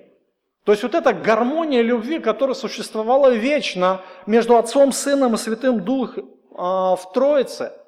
То 0.64 0.72
есть 0.72 0.82
вот 0.82 0.94
эта 0.94 1.12
гармония 1.12 1.82
любви, 1.82 2.18
которая 2.18 2.54
существовала 2.54 3.30
вечно 3.30 4.02
между 4.26 4.56
Отцом, 4.56 4.92
Сыном 4.92 5.34
и 5.34 5.38
Святым 5.38 5.80
Духом 5.80 6.30
а, 6.56 6.96
в 6.96 7.12
Троице– 7.12 7.72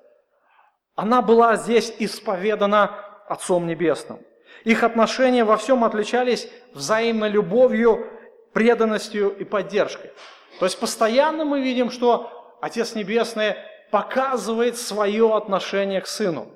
она 0.95 1.23
была 1.23 1.57
здесь 1.57 1.95
исповедана 1.99 2.99
Отцом 3.27 3.67
Небесным. 3.67 4.21
Их 4.65 4.83
отношения 4.83 5.45
во 5.45 5.57
всем 5.57 5.85
отличались 5.85 6.49
взаимной 6.75 7.31
любовью, 7.31 8.07
преданностью 8.53 9.31
и 9.31 9.45
поддержкой. 9.45 10.13
То 10.59 10.67
есть 10.67 10.79
постоянно 10.79 11.45
мы 11.45 11.63
видим, 11.63 11.91
что 11.91 12.57
Отец 12.61 12.95
Небесный 12.95 13.55
показывает 13.93 14.79
свое 14.79 15.37
отношение 15.37 16.01
к 16.01 16.07
Сыну. 16.07 16.49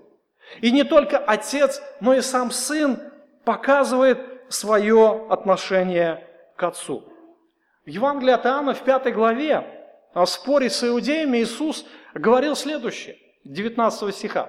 И 0.63 0.73
не 0.73 0.85
только 0.85 1.19
Отец, 1.19 1.83
но 2.01 2.15
и 2.15 2.23
сам 2.23 2.51
Сын 2.51 2.99
показывает 3.45 4.19
свое 4.49 5.27
отношение 5.29 6.27
к 6.57 6.63
Отцу. 6.63 7.05
В 7.85 7.91
Евангелии 7.91 8.33
от 8.33 8.47
Иоанна 8.47 8.73
в 8.73 8.81
пятой 8.81 9.13
главе 9.13 9.65
в 10.15 10.25
споре 10.25 10.71
с 10.71 10.83
иудеями 10.83 11.39
Иисус 11.39 11.85
говорил 12.15 12.57
следующее. 12.57 13.19
19 13.45 14.15
стиха. 14.15 14.49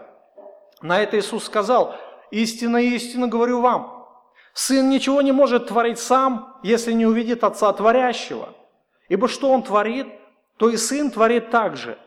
На 0.82 1.04
это 1.04 1.19
Иисус 1.19 1.43
сказал, 1.43 1.93
«Истинно, 2.32 2.78
истинно 2.78 3.28
говорю 3.28 3.60
вам, 3.60 4.08
Сын 4.54 4.89
ничего 4.89 5.21
не 5.21 5.34
может 5.34 5.67
творить 5.67 6.00
сам, 6.00 6.58
если 6.63 6.93
не 6.93 7.06
увидит 7.06 7.43
Отца 7.43 7.71
Творящего. 7.73 8.56
Ибо 9.10 9.28
что 9.28 9.52
Он 9.52 9.62
творит, 9.62 10.08
то 10.56 10.69
и 10.69 10.78
Сын 10.78 11.12
творит 11.12 11.52
так 11.52 11.76
же. 11.76 11.97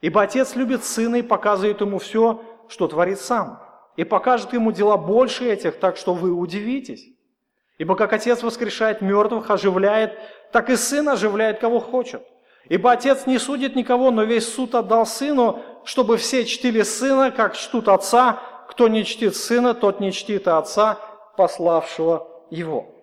Ибо 0.00 0.22
Отец 0.22 0.54
любит 0.54 0.84
Сына 0.84 1.16
и 1.16 1.22
показывает 1.22 1.80
Ему 1.80 1.98
все, 1.98 2.42
что 2.68 2.86
творит 2.86 3.20
Сам. 3.20 3.62
И 3.96 4.04
покажет 4.04 4.52
Ему 4.52 4.70
дела 4.70 4.96
больше 4.96 5.50
этих, 5.50 5.78
так 5.78 5.96
что 5.96 6.14
вы 6.14 6.32
удивитесь. 6.32 7.08
Ибо 7.78 7.96
как 7.96 8.12
Отец 8.12 8.42
воскрешает 8.42 9.00
мертвых, 9.00 9.50
оживляет, 9.50 10.18
так 10.52 10.70
и 10.70 10.76
Сын 10.76 11.08
оживляет, 11.08 11.60
кого 11.60 11.80
хочет. 11.80 12.22
Ибо 12.68 12.92
Отец 12.92 13.26
не 13.26 13.38
судит 13.38 13.76
никого, 13.76 14.10
но 14.10 14.24
весь 14.24 14.52
суд 14.52 14.74
отдал 14.74 15.06
Сыну, 15.06 15.62
чтобы 15.84 16.16
все 16.16 16.44
чтили 16.44 16.82
Сына, 16.82 17.30
как 17.30 17.56
чтут 17.56 17.88
Отца. 17.88 18.40
Кто 18.68 18.88
не 18.88 19.04
чтит 19.04 19.34
Сына, 19.34 19.74
тот 19.74 20.00
не 20.00 20.12
чтит 20.12 20.46
и 20.46 20.50
Отца, 20.50 20.98
пославшего 21.36 22.44
Его. 22.50 22.94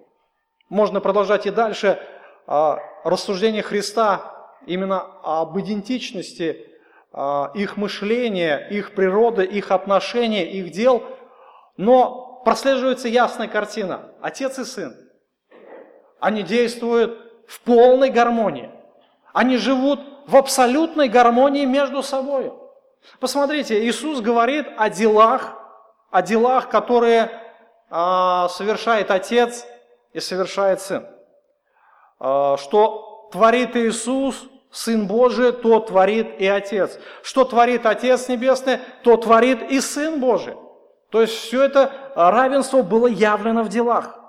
Можно 0.69 0.99
продолжать 1.01 1.45
и 1.45 1.51
дальше 1.51 1.99
а, 2.47 2.79
рассуждение 3.03 3.63
Христа 3.63 4.51
именно 4.65 5.05
об 5.23 5.57
идентичности 5.59 6.74
их 7.53 7.77
мышления, 7.77 8.67
их 8.69 8.93
природы, 8.93 9.45
их 9.45 9.71
отношений, 9.71 10.43
их 10.43 10.71
дел, 10.71 11.03
но 11.77 12.41
прослеживается 12.43 13.07
ясная 13.07 13.47
картина. 13.47 14.11
Отец 14.21 14.59
и 14.59 14.65
Сын. 14.65 14.95
Они 16.19 16.43
действуют 16.43 17.17
в 17.47 17.61
полной 17.61 18.09
гармонии. 18.09 18.69
Они 19.33 19.57
живут 19.57 19.99
в 20.27 20.35
абсолютной 20.35 21.09
гармонии 21.09 21.65
между 21.65 22.01
собой. 22.03 22.53
Посмотрите, 23.19 23.85
Иисус 23.85 24.21
говорит 24.21 24.67
о 24.77 24.89
делах, 24.89 25.53
о 26.11 26.21
делах, 26.21 26.69
которые 26.69 27.29
а, 27.89 28.47
совершает 28.49 29.11
Отец 29.11 29.65
и 30.13 30.19
совершает 30.19 30.81
Сын. 30.81 31.05
А, 32.19 32.57
что 32.57 33.29
творит 33.31 33.75
Иисус, 33.75 34.47
Сын 34.75 35.07
Божий, 35.07 35.53
то 35.53 35.79
творит 35.79 36.35
и 36.37 36.45
Отец. 36.45 36.99
Что 37.23 37.45
творит 37.45 37.85
Отец 37.85 38.27
Небесный, 38.27 38.79
то 39.03 39.15
творит 39.15 39.71
и 39.71 39.79
Сын 39.79 40.19
Божий. 40.19 40.55
То 41.11 41.21
есть 41.21 41.33
все 41.33 41.63
это 41.63 41.93
равенство 42.13 42.81
было 42.81 43.07
явлено 43.07 43.63
в 43.63 43.69
делах. 43.69 44.19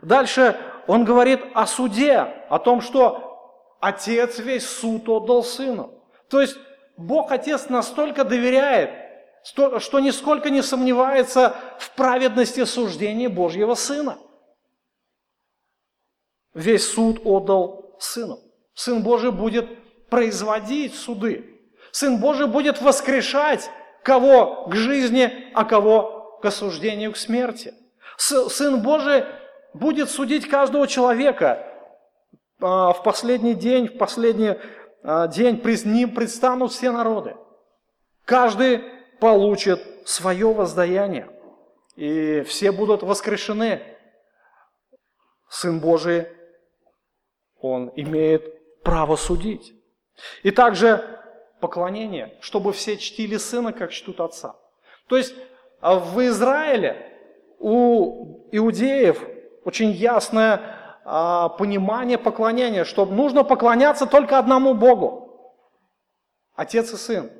Дальше 0.00 0.56
он 0.86 1.04
говорит 1.04 1.40
о 1.54 1.66
суде, 1.66 2.18
о 2.48 2.60
том, 2.60 2.82
что 2.82 3.76
Отец 3.80 4.38
весь 4.38 4.64
суд 4.64 5.08
отдал 5.08 5.42
Сыну. 5.42 6.04
То 6.30 6.40
есть 6.40 6.56
Бог 6.96 7.32
Отец 7.32 7.68
настолько 7.68 8.22
доверяет, 8.22 8.90
что 9.42 9.98
нисколько 9.98 10.50
не 10.50 10.62
сомневается 10.62 11.56
в 11.80 11.90
праведности 11.96 12.64
суждения 12.64 13.28
Божьего 13.28 13.74
Сына. 13.74 14.18
Весь 16.54 16.88
суд 16.88 17.20
отдал 17.24 17.96
Сыну. 17.98 18.38
Сын 18.74 19.02
Божий 19.02 19.30
будет 19.30 19.66
производить 20.08 20.94
суды. 20.94 21.60
Сын 21.92 22.18
Божий 22.18 22.46
будет 22.46 22.80
воскрешать 22.82 23.70
кого 24.02 24.66
к 24.66 24.74
жизни, 24.74 25.50
а 25.54 25.64
кого 25.64 26.38
к 26.42 26.44
осуждению, 26.44 27.12
к 27.12 27.16
смерти. 27.16 27.74
Сын 28.16 28.82
Божий 28.82 29.24
будет 29.72 30.10
судить 30.10 30.48
каждого 30.48 30.86
человека. 30.86 31.66
А, 32.60 32.92
в 32.92 33.02
последний 33.02 33.54
день, 33.54 33.88
в 33.88 33.98
последний 33.98 34.56
а, 35.02 35.26
день 35.28 35.58
пред 35.58 35.84
ним 35.84 36.14
предстанут 36.14 36.72
все 36.72 36.90
народы. 36.90 37.36
Каждый 38.24 38.84
получит 39.20 39.80
свое 40.04 40.52
воздаяние. 40.52 41.28
И 41.96 42.42
все 42.42 42.72
будут 42.72 43.02
воскрешены. 43.02 43.82
Сын 45.48 45.78
Божий, 45.78 46.26
Он 47.60 47.92
имеет 47.94 48.63
право 48.84 49.16
судить. 49.16 49.74
И 50.44 50.50
также 50.52 51.20
поклонение, 51.60 52.36
чтобы 52.40 52.72
все 52.72 52.96
чтили 52.96 53.36
Сына, 53.36 53.72
как 53.72 53.90
чтут 53.90 54.20
Отца. 54.20 54.54
То 55.08 55.16
есть 55.16 55.34
а 55.80 55.96
в 55.96 56.18
Израиле 56.26 57.12
у 57.58 58.48
иудеев 58.52 59.22
очень 59.64 59.90
ясное 59.90 60.60
а, 61.04 61.50
понимание 61.50 62.16
поклонения, 62.16 62.84
что 62.84 63.04
нужно 63.04 63.44
поклоняться 63.44 64.06
только 64.06 64.38
одному 64.38 64.72
Богу. 64.72 65.60
Отец 66.54 66.92
и 66.94 66.96
Сын 66.96 67.30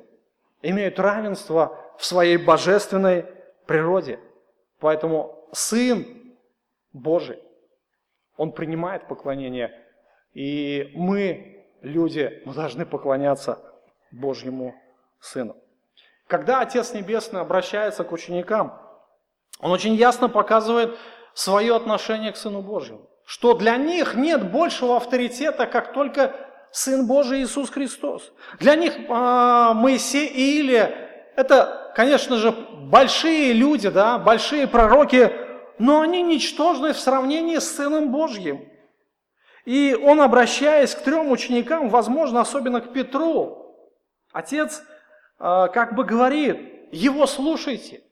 имеют 0.61 0.99
равенство 0.99 1.75
в 1.97 2.05
своей 2.05 2.37
божественной 2.37 3.25
природе. 3.65 4.19
Поэтому 4.79 5.47
Сын 5.51 6.05
Божий, 6.93 7.41
Он 8.37 8.51
принимает 8.51 9.07
поклонение. 9.07 9.84
И 10.35 10.91
мы, 10.93 11.65
люди, 11.81 12.43
мы 12.45 12.53
должны 12.53 12.85
поклоняться 12.85 13.57
Божьему 14.11 14.75
Сыну. 15.19 15.55
Когда 16.27 16.59
Отец 16.59 16.93
Небесный 16.93 17.41
обращается 17.41 18.03
к 18.03 18.11
ученикам, 18.11 18.79
Он 19.59 19.71
очень 19.71 19.95
ясно 19.95 20.27
показывает 20.29 20.97
свое 21.33 21.75
отношение 21.75 22.31
к 22.31 22.37
Сыну 22.37 22.61
Божьему. 22.61 23.09
Что 23.25 23.53
для 23.53 23.77
них 23.77 24.15
нет 24.15 24.51
большего 24.51 24.97
авторитета, 24.97 25.65
как 25.65 25.93
только 25.93 26.35
Сын 26.71 27.07
Божий 27.07 27.41
Иисус 27.41 27.69
Христос. 27.69 28.33
Для 28.59 28.75
них 28.75 28.93
э, 28.97 29.73
Моисей 29.73 30.27
и 30.27 30.59
Илия– 30.59 30.93
это, 31.37 31.93
конечно 31.95 32.35
же, 32.35 32.51
большие 32.51 33.53
люди, 33.53 33.87
да, 33.87 34.17
большие 34.17 34.67
пророки, 34.67 35.31
но 35.79 36.01
они 36.01 36.21
ничтожны 36.21 36.91
в 36.91 36.99
сравнении 36.99 37.57
с 37.57 37.75
Сыном 37.77 38.11
Божьим. 38.11 38.67
И 39.65 39.97
он, 39.99 40.21
обращаясь 40.21 40.93
к 40.93 41.01
трем 41.01 41.31
ученикам, 41.31 41.89
возможно, 41.89 42.41
особенно 42.41 42.81
к 42.81 42.93
Петру, 42.93 43.75
отец 44.31 44.83
э, 45.39 45.67
как 45.73 45.95
бы 45.95 46.03
говорит, 46.03 46.89
его 46.91 47.25
слушайте, 47.25 48.03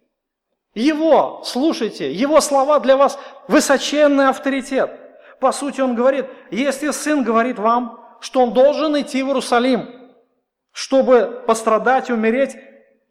его 0.73 1.43
слушайте, 1.45 2.11
его 2.11 2.41
слова 2.41 2.79
для 2.79 2.97
вас 2.97 3.19
высоченный 3.47 4.27
авторитет. 4.29 4.99
По 5.39 5.51
сути, 5.51 5.81
он 5.81 5.93
говорит, 5.93 6.25
если 6.49 6.89
сын 6.89 7.23
говорит 7.23 7.59
вам, 7.59 7.99
что 8.19 8.41
он 8.41 8.53
должен 8.53 8.99
идти 8.99 9.21
в 9.21 9.27
Иерусалим, 9.27 9.89
чтобы 10.71 11.43
пострадать 11.45 12.09
и 12.09 12.13
умереть, 12.13 12.55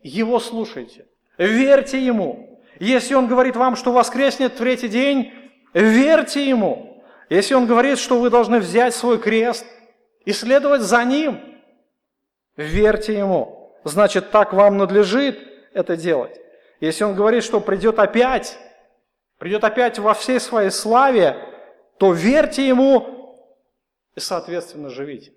его 0.02 0.40
слушайте. 0.40 1.06
Верьте 1.38 2.04
ему. 2.04 2.60
Если 2.80 3.14
он 3.14 3.28
говорит 3.28 3.54
вам, 3.54 3.76
что 3.76 3.92
воскреснет 3.92 4.54
в 4.54 4.56
третий 4.56 4.88
день, 4.88 5.32
верьте 5.72 6.48
ему. 6.48 6.91
Если 7.32 7.54
он 7.54 7.66
говорит, 7.66 7.98
что 7.98 8.20
вы 8.20 8.28
должны 8.28 8.58
взять 8.58 8.94
свой 8.94 9.18
крест 9.18 9.64
и 10.26 10.34
следовать 10.34 10.82
за 10.82 11.02
ним, 11.02 11.40
верьте 12.56 13.16
ему. 13.16 13.74
Значит, 13.84 14.30
так 14.30 14.52
вам 14.52 14.76
надлежит 14.76 15.38
это 15.72 15.96
делать. 15.96 16.38
Если 16.80 17.04
он 17.04 17.14
говорит, 17.14 17.42
что 17.42 17.60
придет 17.60 17.98
опять, 17.98 18.58
придет 19.38 19.64
опять 19.64 19.98
во 19.98 20.12
всей 20.12 20.40
своей 20.40 20.70
славе, 20.70 21.38
то 21.96 22.12
верьте 22.12 22.68
ему 22.68 23.34
и, 24.14 24.20
соответственно, 24.20 24.90
живите. 24.90 25.32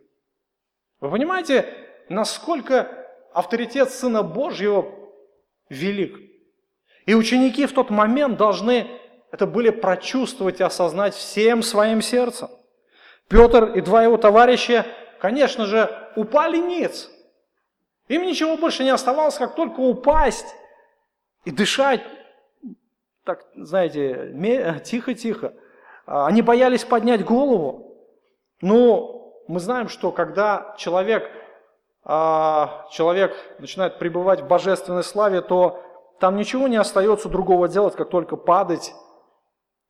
Вы 0.99 1.09
понимаете, 1.09 1.65
насколько 2.09 3.07
авторитет 3.31 3.89
Сына 3.89 4.21
Божьего 4.21 4.93
велик? 5.69 6.19
И 7.05 7.13
ученики 7.13 7.65
в 7.65 7.71
тот 7.71 7.89
момент 7.89 8.35
должны 8.35 8.99
это 9.35 9.47
были 9.47 9.69
прочувствовать 9.69 10.61
и 10.61 10.63
осознать 10.63 11.13
всем 11.13 11.61
своим 11.61 12.01
сердцем. 12.01 12.47
Петр 13.27 13.65
и 13.65 13.81
два 13.81 14.01
его 14.01 14.15
товарища, 14.15 14.85
конечно 15.19 15.65
же, 15.65 15.89
упали 16.15 16.55
ниц. 16.55 17.09
Им 18.07 18.21
ничего 18.23 18.55
больше 18.55 18.85
не 18.85 18.91
оставалось, 18.91 19.35
как 19.35 19.53
только 19.53 19.81
упасть 19.81 20.55
и 21.43 21.51
дышать, 21.51 22.01
так, 23.25 23.45
знаете, 23.57 24.33
тихо-тихо. 24.85 25.53
А, 26.05 26.27
они 26.27 26.41
боялись 26.41 26.85
поднять 26.85 27.25
голову. 27.25 27.97
Но 28.61 29.33
мы 29.49 29.59
знаем, 29.59 29.89
что 29.89 30.13
когда 30.13 30.75
человек, 30.77 31.29
а, 32.05 32.87
человек 32.89 33.35
начинает 33.59 33.99
пребывать 33.99 34.39
в 34.39 34.47
божественной 34.47 35.03
славе, 35.03 35.41
то 35.41 35.83
там 36.21 36.37
ничего 36.37 36.69
не 36.69 36.77
остается 36.77 37.27
другого 37.27 37.67
делать, 37.67 37.97
как 37.97 38.09
только 38.09 38.37
падать 38.37 38.93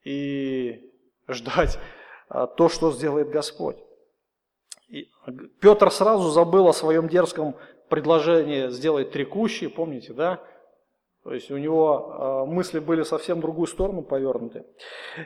и 0.05 0.89
ждать 1.27 1.77
а, 2.29 2.47
то, 2.47 2.69
что 2.69 2.91
сделает 2.91 3.29
Господь. 3.29 3.77
И 4.87 5.09
Петр 5.59 5.91
сразу 5.91 6.29
забыл 6.29 6.67
о 6.67 6.73
своем 6.73 7.09
дерзком 7.09 7.55
предложении 7.89 8.69
сделать 8.69 9.11
три 9.11 9.25
помните, 9.25 10.13
да? 10.13 10.41
То 11.23 11.33
есть 11.33 11.49
у 11.49 11.57
него 11.57 12.45
э, 12.47 12.51
мысли 12.51 12.77
были 12.77 13.01
совсем 13.01 13.39
в 13.39 13.41
другую 13.41 13.65
сторону 13.65 14.03
повернуты. 14.03 14.63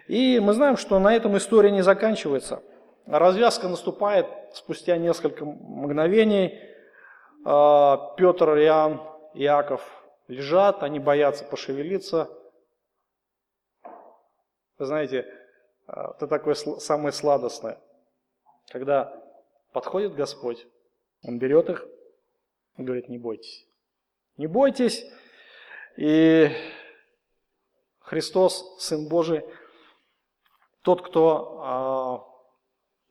И 0.07 0.39
мы 0.39 0.53
знаем, 0.53 0.77
что 0.77 0.97
на 0.97 1.13
этом 1.13 1.35
история 1.37 1.71
не 1.71 1.81
заканчивается. 1.81 2.63
Развязка 3.05 3.67
наступает 3.67 4.27
спустя 4.53 4.95
несколько 4.95 5.43
мгновений. 5.43 6.57
Э, 7.45 7.97
Петр, 8.15 8.57
Иоанн, 8.59 9.01
Иаков 9.33 9.81
лежат, 10.29 10.83
они 10.83 10.99
боятся 10.99 11.43
пошевелиться. 11.43 12.29
Вы 14.79 14.85
знаете, 14.85 15.27
э, 15.87 15.91
это 16.15 16.27
такое 16.27 16.55
самое 16.55 17.11
сладостное. 17.11 17.79
Когда 18.69 19.13
подходит 19.73 20.15
Господь, 20.15 20.65
Он 21.21 21.37
берет 21.37 21.69
их 21.69 21.85
и 22.77 22.83
говорит, 22.83 23.09
не 23.09 23.17
бойтесь. 23.17 23.67
Не 24.37 24.47
бойтесь, 24.47 25.05
и 25.97 26.49
Христос, 27.99 28.77
Сын 28.79 29.09
Божий, 29.09 29.43
тот, 30.81 31.01
кто 31.01 31.59
а, 31.61 32.25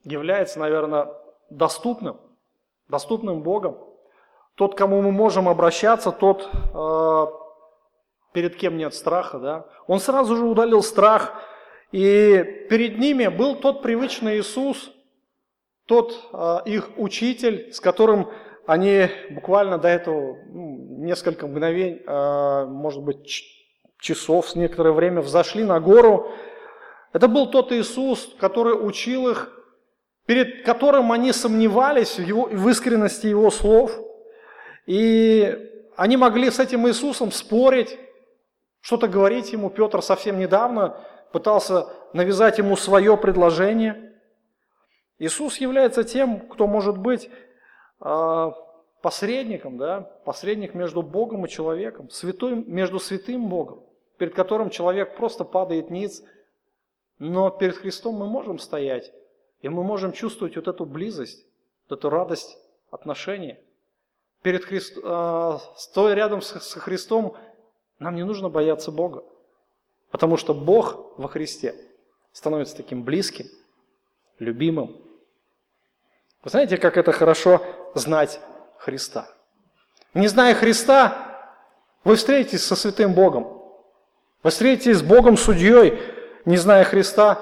является, 0.03 0.57
наверное, 0.59 1.07
доступным, 1.51 2.19
доступным 2.87 3.43
Богом, 3.43 3.77
тот, 4.55 4.75
кому 4.75 5.03
мы 5.03 5.11
можем 5.11 5.47
обращаться, 5.47 6.11
тот, 6.11 6.49
а, 6.73 7.27
перед 8.33 8.55
кем 8.55 8.75
нет 8.77 8.95
страха, 8.95 9.37
да, 9.37 9.69
он 9.85 9.99
сразу 9.99 10.35
же 10.35 10.45
удалил 10.45 10.81
страх, 10.81 11.39
и 11.91 12.65
перед 12.69 12.99
ними 12.99 13.27
был 13.27 13.55
тот 13.55 13.81
привычный 13.81 14.39
Иисус, 14.39 14.91
тот 15.85 16.29
а, 16.31 16.61
их 16.65 16.91
учитель, 16.97 17.73
с 17.73 17.79
которым 17.79 18.29
они 18.67 19.07
буквально 19.31 19.79
до 19.79 19.87
этого 19.87 20.37
ну, 20.45 21.03
несколько 21.03 21.47
мгновений, 21.47 22.01
а, 22.05 22.65
может 22.65 23.01
быть, 23.01 23.25
часов, 23.99 24.49
с 24.49 24.55
некоторое 24.55 24.91
время 24.91 25.21
взошли 25.21 25.63
на 25.63 25.79
гору. 25.79 26.31
Это 27.11 27.27
был 27.27 27.49
тот 27.49 27.71
Иисус, 27.71 28.35
который 28.39 28.73
учил 28.73 29.27
их, 29.29 29.51
перед 30.27 30.63
которым 30.63 31.11
они 31.11 31.33
сомневались 31.33 32.19
в, 32.19 32.21
его, 32.21 32.45
в 32.45 32.69
искренности 32.69 33.25
Его 33.25 33.49
слов. 33.49 33.99
И 34.85 35.57
они 35.95 36.17
могли 36.17 36.51
с 36.51 36.59
этим 36.59 36.87
Иисусом 36.87 37.31
спорить, 37.31 37.97
что-то 38.79 39.07
говорить 39.07 39.51
ему. 39.51 39.71
Петр 39.71 40.03
совсем 40.03 40.37
недавно 40.39 41.03
пытался 41.31 41.87
навязать 42.13 42.57
ему 42.57 42.75
свое 42.75 43.17
предложение. 43.17 44.13
Иисус 45.17 45.57
является 45.57 46.03
тем, 46.03 46.39
кто 46.47 46.67
может 46.67 46.97
быть 46.97 47.29
а, 47.99 48.53
посредником, 49.01 49.77
да, 49.77 50.01
посредник 50.25 50.73
между 50.73 51.01
Богом 51.01 51.45
и 51.45 51.49
человеком, 51.49 52.09
святой, 52.09 52.55
между 52.55 52.99
святым 52.99 53.47
Богом, 53.47 53.83
перед 54.17 54.33
которым 54.33 54.69
человек 54.69 55.15
просто 55.15 55.43
падает 55.43 55.89
ниц, 55.89 56.23
но 57.17 57.49
перед 57.49 57.75
Христом 57.75 58.15
мы 58.15 58.27
можем 58.27 58.59
стоять, 58.59 59.11
и 59.61 59.69
мы 59.69 59.83
можем 59.83 60.13
чувствовать 60.13 60.55
вот 60.55 60.67
эту 60.67 60.85
близость, 60.85 61.45
вот 61.87 61.99
эту 61.99 62.09
радость 62.09 62.57
отношения. 62.91 63.59
Перед 64.41 64.63
Христ... 64.63 64.97
э, 65.01 65.57
стоя 65.75 66.13
рядом 66.13 66.41
с, 66.41 66.59
с 66.59 66.73
Христом, 66.75 67.35
нам 67.99 68.15
не 68.15 68.23
нужно 68.23 68.49
бояться 68.49 68.89
Бога, 68.89 69.25
потому 70.11 70.37
что 70.37 70.53
Бог 70.53 71.17
во 71.17 71.27
Христе 71.27 71.75
становится 72.31 72.75
таким 72.75 73.03
близким, 73.03 73.47
любимым. 74.39 74.95
Вы 76.43 76.49
знаете, 76.49 76.77
как 76.77 76.97
это 76.97 77.11
хорошо 77.11 77.61
знать 77.95 78.39
Христа? 78.77 79.27
Не 80.13 80.27
зная 80.27 80.53
Христа, 80.53 81.51
вы 82.03 82.15
встретитесь 82.15 82.63
со 82.63 82.75
святым 82.75 83.13
Богом. 83.13 83.61
Вы 84.41 84.51
встретитесь 84.51 84.97
с 84.97 85.03
Богом 85.03 85.37
судьей, 85.37 85.99
не 86.45 86.57
зная 86.57 86.85
Христа, 86.85 87.39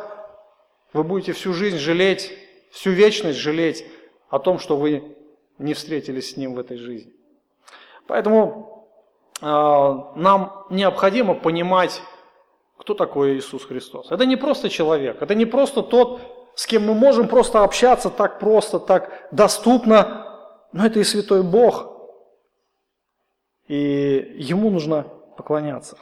вы 0.94 1.04
будете 1.04 1.34
всю 1.34 1.54
жизнь 1.54 1.78
жалеть, 1.78 2.34
всю 2.72 2.90
вечность 2.90 3.38
жалеть 3.38 3.86
о 4.30 4.40
том, 4.40 4.58
что 4.58 4.78
вы 4.78 5.16
не 5.60 5.74
встретились 5.74 6.32
с 6.32 6.38
Ним 6.38 6.56
в 6.56 6.60
этой 6.60 6.78
жизни. 6.78 7.14
Поэтому 8.08 8.90
э, 9.42 9.46
нам 9.46 10.66
необходимо 10.70 11.36
понимать, 11.36 12.02
кто 12.88 12.94
такой 12.94 13.36
Иисус 13.36 13.66
Христос. 13.66 14.12
Это 14.12 14.26
не 14.26 14.38
просто 14.38 14.70
человек, 14.70 15.22
это 15.22 15.36
не 15.36 15.46
просто 15.46 15.82
тот, 15.82 16.22
с 16.56 16.66
кем 16.66 16.88
мы 16.88 16.94
можем 16.94 17.28
просто 17.28 17.66
общаться 17.66 18.10
так 18.10 18.40
просто, 18.40 18.80
так 18.80 19.28
доступно, 19.32 20.26
но 20.72 20.86
это 20.86 21.02
и 21.02 21.04
святой 21.04 21.44
Бог. 21.44 21.86
И 23.68 24.36
Ему 24.38 24.70
нужно 24.70 25.06
поклоняться. 25.36 25.98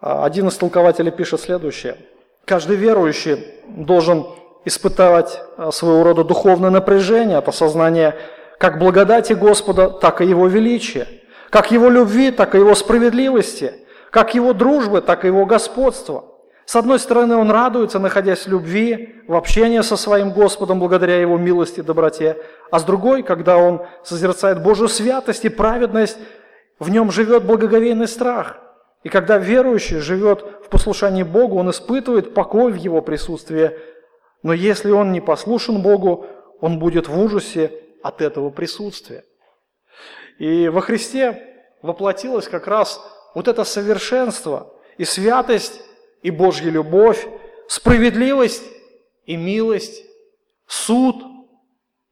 А, 0.00 0.24
один 0.24 0.48
из 0.48 0.56
толкователей 0.56 1.12
пишет 1.12 1.42
следующее. 1.42 1.98
Каждый 2.46 2.76
верующий 2.76 3.44
должен 3.66 4.26
испытывать 4.64 5.42
а, 5.58 5.70
своего 5.72 6.04
рода 6.04 6.24
духовное 6.24 6.70
напряжение 6.70 7.36
от 7.36 7.48
осознания 7.48 8.16
как 8.56 8.78
благодати 8.78 9.34
Господа, 9.34 9.90
так 9.90 10.22
и 10.22 10.24
Его 10.24 10.46
величия, 10.46 11.06
как 11.50 11.70
Его 11.70 11.90
любви, 11.90 12.30
так 12.30 12.54
и 12.54 12.58
Его 12.58 12.74
справедливости, 12.74 13.84
как 14.10 14.34
Его 14.34 14.52
дружбы, 14.52 15.00
так 15.00 15.24
и 15.24 15.28
Его 15.28 15.46
господства. 15.46 16.24
С 16.64 16.76
одной 16.76 16.98
стороны, 16.98 17.36
он 17.36 17.50
радуется, 17.50 17.98
находясь 17.98 18.46
в 18.46 18.48
любви, 18.48 19.22
в 19.26 19.34
общении 19.34 19.80
со 19.80 19.96
своим 19.96 20.32
Господом, 20.32 20.80
благодаря 20.80 21.18
Его 21.18 21.38
милости 21.38 21.80
и 21.80 21.82
доброте, 21.82 22.36
а 22.70 22.78
с 22.78 22.84
другой, 22.84 23.22
когда 23.22 23.56
он 23.56 23.86
созерцает 24.04 24.62
Божью 24.62 24.88
святость 24.88 25.44
и 25.44 25.48
праведность, 25.48 26.18
в 26.78 26.90
нем 26.90 27.10
живет 27.10 27.44
благоговейный 27.44 28.08
страх– 28.08 28.58
и 29.04 29.08
когда 29.08 29.38
верующий 29.38 29.98
живет 29.98 30.42
в 30.64 30.68
послушании 30.68 31.22
Богу, 31.22 31.56
он 31.56 31.70
испытывает 31.70 32.34
покой 32.34 32.72
в 32.72 32.76
его 32.76 33.00
присутствии. 33.00 33.72
Но 34.42 34.52
если 34.52 34.90
он 34.90 35.12
не 35.12 35.20
послушен 35.20 35.82
Богу, 35.82 36.26
он 36.60 36.78
будет 36.78 37.08
в 37.08 37.18
ужасе 37.18 37.72
от 38.02 38.20
этого 38.20 38.50
присутствия. 38.50 39.24
И 40.38 40.68
во 40.68 40.80
Христе 40.80 41.42
воплотилось 41.82 42.48
как 42.48 42.66
раз 42.66 43.00
вот 43.34 43.48
это 43.48 43.64
совершенство 43.64 44.72
и 44.96 45.04
святость, 45.04 45.82
и 46.22 46.30
Божья 46.30 46.70
любовь, 46.70 47.26
справедливость 47.68 48.64
и 49.26 49.36
милость, 49.36 50.04
суд 50.66 51.16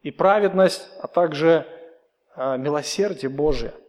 и 0.02 0.10
праведность, 0.10 0.88
а 1.00 1.08
также 1.08 1.66
а, 2.34 2.56
милосердие 2.56 3.30
Божие– 3.30 3.72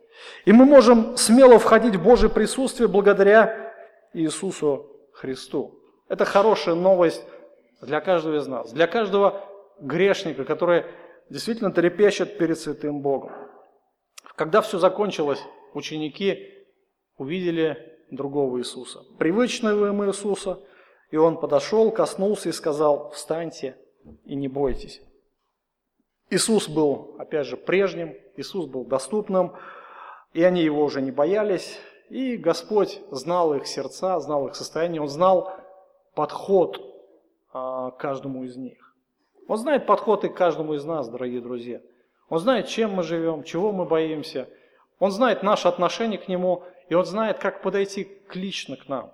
и 0.46 0.52
мы 0.52 0.66
можем 0.66 1.18
смело 1.18 1.60
входить 1.60 1.96
в 1.96 2.04
Божье 2.04 2.30
присутствие 2.30 2.88
благодаря 2.88 3.74
Иисусу 4.14 4.92
Христу. 5.14 5.80
Это 6.08 6.26
хорошая 6.26 6.76
новость 6.76 7.24
для 7.82 8.00
каждого 8.02 8.38
из 8.38 8.48
нас, 8.48 8.72
для 8.72 8.88
каждого 8.88 9.44
грешника, 9.80 10.46
который 10.46 10.86
действительно 11.30 11.72
трепещет 11.72 12.38
перед 12.38 12.58
святым 12.58 13.02
Богом. 13.02 13.32
Когда 14.36 14.62
все 14.62 14.80
закончилось, 14.80 15.42
ученики 15.74 16.57
увидели 17.18 17.98
другого 18.12 18.60
Иисуса, 18.60 19.04
привычного 19.18 19.88
им 19.88 20.04
Иисуса, 20.06 20.60
и 21.12 21.18
он 21.18 21.40
подошел, 21.40 21.92
коснулся 21.92 22.50
и 22.50 22.54
сказал, 22.54 23.12
встаньте 23.12 23.78
и 24.26 24.36
не 24.36 24.48
бойтесь. 24.48 25.02
Иисус 26.30 26.68
был, 26.68 27.16
опять 27.20 27.48
же, 27.48 27.56
прежним, 27.56 28.14
Иисус 28.36 28.66
был 28.66 28.86
доступным, 28.86 29.54
и 30.34 30.44
они 30.44 30.62
его 30.62 30.84
уже 30.84 31.02
не 31.02 31.12
боялись, 31.12 31.80
и 32.10 32.38
Господь 32.38 33.02
знал 33.12 33.54
их 33.54 33.68
сердца, 33.68 34.20
знал 34.20 34.48
их 34.48 34.56
состояние, 34.56 35.02
Он 35.02 35.08
знал 35.08 35.52
подход 36.16 36.82
а, 37.54 37.92
каждому 37.92 38.44
из 38.44 38.58
них. 38.58 38.96
Он 39.48 39.58
знает 39.58 39.86
подход 39.86 40.24
и 40.26 40.30
к 40.30 40.36
каждому 40.36 40.74
из 40.74 40.84
нас, 40.84 41.08
дорогие 41.10 41.42
друзья. 41.42 41.82
Он 42.30 42.40
знает, 42.40 42.68
чем 42.68 42.92
мы 42.92 43.04
живем, 43.04 43.44
чего 43.44 43.72
мы 43.72 43.86
боимся. 43.86 44.50
Он 45.00 45.12
знает 45.12 45.44
наше 45.44 45.68
отношение 45.68 46.20
к 46.20 46.28
Нему, 46.28 46.64
и 46.90 46.96
Он 46.96 47.06
знает, 47.06 47.40
как 47.40 47.62
подойти 47.62 48.04
к 48.04 48.36
лично 48.36 48.78
к 48.78 48.88
нам. 48.88 49.12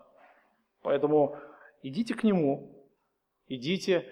Поэтому 0.81 1.37
идите 1.81 2.13
к 2.13 2.23
Нему, 2.23 2.69
идите, 3.47 4.05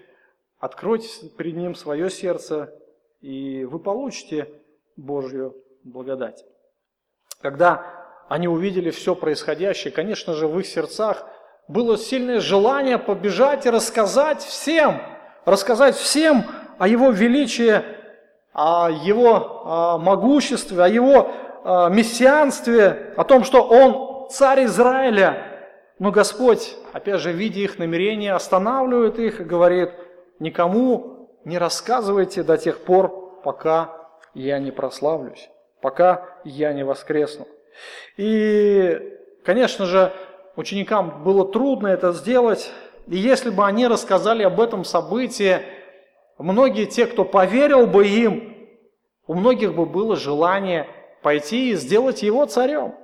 откройте 0.58 1.28
перед 1.36 1.56
Ним 1.56 1.74
свое 1.74 2.10
сердце, 2.10 2.72
и 3.20 3.64
вы 3.64 3.78
получите 3.78 4.48
Божью 4.96 5.56
благодать. 5.84 6.44
Когда 7.40 8.24
они 8.28 8.48
увидели 8.48 8.90
все 8.90 9.14
происходящее, 9.14 9.92
конечно 9.92 10.34
же, 10.34 10.48
в 10.48 10.58
их 10.58 10.66
сердцах 10.66 11.26
было 11.68 11.96
сильное 11.96 12.40
желание 12.40 12.98
побежать 12.98 13.66
и 13.66 13.70
рассказать 13.70 14.42
всем, 14.42 15.00
рассказать 15.44 15.94
всем 15.94 16.44
о 16.78 16.88
Его 16.88 17.10
величии, 17.10 17.82
о 18.52 18.90
Его 18.90 19.98
могуществе, 19.98 20.82
о 20.82 20.88
Его 20.88 21.32
мессианстве, 21.64 23.14
о 23.16 23.24
том, 23.24 23.44
что 23.44 23.62
Он 23.62 24.28
царь 24.30 24.64
Израиля. 24.64 25.48
Но 25.98 26.10
Господь, 26.10 26.76
опять 26.92 27.20
же, 27.20 27.32
видя 27.32 27.60
их 27.60 27.78
намерения, 27.78 28.34
останавливает 28.34 29.18
их 29.18 29.40
и 29.40 29.44
говорит, 29.44 29.90
никому 30.38 31.30
не 31.44 31.58
рассказывайте 31.58 32.42
до 32.42 32.56
тех 32.56 32.80
пор, 32.80 33.40
пока 33.42 33.96
я 34.34 34.58
не 34.58 34.70
прославлюсь 34.70 35.48
пока 35.82 36.38
я 36.44 36.72
не 36.72 36.84
воскресну. 36.84 37.46
И, 38.16 38.98
конечно 39.44 39.84
же, 39.84 40.12
ученикам 40.56 41.22
было 41.24 41.46
трудно 41.46 41.88
это 41.88 42.12
сделать. 42.12 42.72
И 43.08 43.16
если 43.16 43.50
бы 43.50 43.66
они 43.66 43.86
рассказали 43.86 44.44
об 44.44 44.60
этом 44.60 44.84
событии, 44.84 45.58
многие 46.38 46.86
те, 46.86 47.06
кто 47.06 47.24
поверил 47.24 47.86
бы 47.86 48.06
им, 48.06 48.56
у 49.26 49.34
многих 49.34 49.74
бы 49.74 49.84
было 49.84 50.16
желание 50.16 50.86
пойти 51.22 51.70
и 51.70 51.74
сделать 51.76 52.22
его 52.22 52.44
царем. 52.46 52.94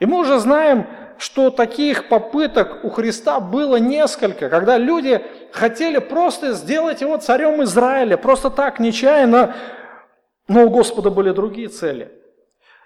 И 0.00 0.06
мы 0.06 0.20
уже 0.20 0.38
знаем, 0.38 0.86
что 1.18 1.50
таких 1.50 2.08
попыток 2.08 2.84
у 2.84 2.90
Христа 2.90 3.40
было 3.40 3.76
несколько, 3.76 4.48
когда 4.48 4.76
люди 4.76 5.24
хотели 5.52 5.98
просто 5.98 6.52
сделать 6.52 7.00
его 7.00 7.16
царем 7.16 7.62
Израиля, 7.64 8.16
просто 8.16 8.50
так, 8.50 8.78
нечаянно, 8.78 9.56
но 10.46 10.64
у 10.64 10.70
Господа 10.70 11.10
были 11.10 11.30
другие 11.30 11.68
цели. 11.68 12.12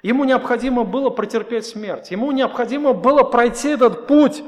Ему 0.03 0.25
необходимо 0.25 0.85
было 0.85 1.11
претерпеть 1.11 1.67
смерть. 1.67 2.11
Ему 2.11 2.33
необходимо 2.33 2.93
было 2.93 3.23
пройти 3.23 3.69
этот 3.71 4.09
путь. 4.09 4.43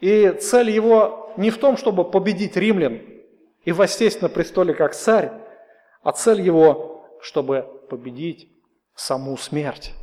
И 0.00 0.30
цель 0.40 0.70
его 0.70 1.32
не 1.36 1.50
в 1.50 1.58
том, 1.58 1.76
чтобы 1.76 2.04
победить 2.10 2.56
римлян 2.56 3.00
и 3.64 3.72
воссесть 3.72 4.20
на 4.20 4.28
престоле 4.28 4.74
как 4.74 4.94
царь, 4.94 5.32
а 6.02 6.12
цель 6.12 6.42
его, 6.42 7.06
чтобы 7.22 7.66
победить 7.88 8.50
саму 8.94 9.36
смерть. 9.36 9.94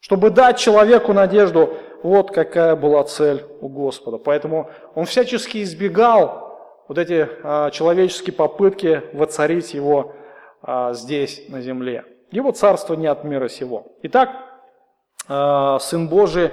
Чтобы 0.00 0.30
дать 0.30 0.58
человеку 0.58 1.12
надежду, 1.12 1.74
вот 2.02 2.30
какая 2.30 2.76
была 2.76 3.02
цель 3.04 3.44
у 3.62 3.68
Господа. 3.68 4.18
Поэтому 4.18 4.70
он 4.94 5.06
всячески 5.06 5.62
избегал 5.62 6.84
вот 6.86 6.98
эти 6.98 7.26
а, 7.42 7.70
человеческие 7.70 8.34
попытки 8.34 9.02
воцарить 9.14 9.72
его 9.72 10.12
а, 10.60 10.92
здесь, 10.92 11.42
на 11.48 11.62
земле. 11.62 12.04
Его 12.30 12.52
царство 12.52 12.94
не 12.94 13.06
от 13.06 13.24
мира 13.24 13.48
сего. 13.48 13.86
Итак, 14.02 14.30
а, 15.28 15.78
Сын 15.78 16.08
Божий 16.08 16.50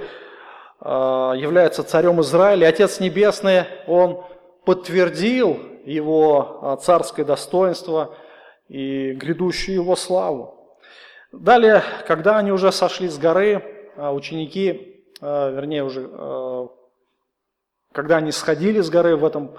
а, 0.80 1.32
является 1.32 1.82
царем 1.82 2.20
Израиля. 2.22 2.68
Отец 2.68 3.00
Небесный, 3.00 3.64
Он 3.86 4.24
подтвердил 4.64 5.58
его 5.84 6.78
царское 6.80 7.24
достоинство 7.24 8.14
и 8.68 9.12
грядущую 9.12 9.74
его 9.74 9.96
славу. 9.96 10.61
Далее, 11.32 11.82
когда 12.06 12.36
они 12.36 12.52
уже 12.52 12.70
сошли 12.72 13.08
с 13.08 13.18
горы, 13.18 13.90
а, 13.96 14.12
ученики, 14.12 15.02
а, 15.20 15.50
вернее 15.50 15.82
уже, 15.82 16.68
когда 17.92 18.18
они 18.18 18.32
сходили 18.32 18.80
с 18.80 18.90
горы 18.90 19.16
в 19.16 19.24
этом 19.24 19.56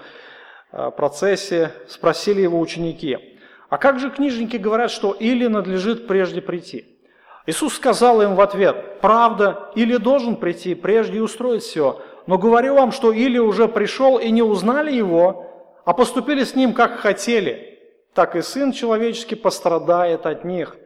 процессе, 0.70 1.72
спросили 1.88 2.40
его 2.40 2.58
ученики, 2.58 3.38
а 3.68 3.78
как 3.78 3.98
же 3.98 4.10
книжники 4.10 4.56
говорят, 4.56 4.90
что 4.90 5.12
или 5.12 5.46
надлежит 5.46 6.06
прежде 6.06 6.40
прийти? 6.40 6.98
Иисус 7.46 7.74
сказал 7.74 8.22
им 8.22 8.34
в 8.34 8.40
ответ, 8.40 9.00
правда, 9.00 9.70
или 9.74 9.96
должен 9.96 10.36
прийти 10.36 10.74
прежде 10.74 11.18
и 11.18 11.20
устроить 11.20 11.62
все, 11.62 12.00
но 12.26 12.38
говорю 12.38 12.74
вам, 12.74 12.92
что 12.92 13.12
или 13.12 13.38
уже 13.38 13.68
пришел 13.68 14.18
и 14.18 14.30
не 14.30 14.42
узнали 14.42 14.92
его, 14.92 15.74
а 15.84 15.92
поступили 15.92 16.44
с 16.44 16.54
ним, 16.54 16.72
как 16.72 16.98
хотели, 16.98 17.80
так 18.14 18.36
и 18.36 18.42
Сын 18.42 18.72
Человеческий 18.72 19.34
пострадает 19.34 20.24
от 20.26 20.44
них. 20.44 20.76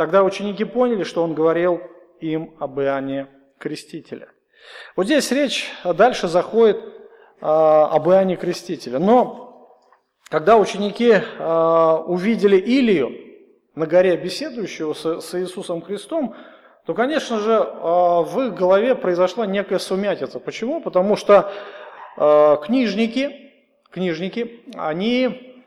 Тогда 0.00 0.24
ученики 0.24 0.64
поняли, 0.64 1.04
что 1.04 1.22
он 1.22 1.34
говорил 1.34 1.82
им 2.20 2.54
об 2.58 2.80
Иоанне 2.80 3.26
Крестителе. 3.58 4.28
Вот 4.96 5.04
здесь 5.04 5.30
речь 5.30 5.70
дальше 5.84 6.26
заходит 6.26 6.78
э, 6.78 6.80
об 7.42 8.08
Иоанне 8.08 8.36
Крестителе. 8.36 8.98
Но 8.98 9.76
когда 10.30 10.56
ученики 10.56 11.12
э, 11.12 12.02
увидели 12.06 12.56
Илию 12.56 13.10
на 13.74 13.86
горе 13.86 14.16
беседующего 14.16 14.94
с, 14.94 15.34
Иисусом 15.38 15.82
Христом, 15.82 16.34
то, 16.86 16.94
конечно 16.94 17.38
же, 17.38 17.52
э, 17.52 17.60
в 17.60 18.40
их 18.46 18.54
голове 18.54 18.94
произошла 18.94 19.44
некая 19.44 19.78
сумятица. 19.78 20.40
Почему? 20.40 20.80
Потому 20.80 21.14
что 21.16 21.52
книжники, 22.16 23.52
книжники, 23.90 24.62
они 24.76 25.62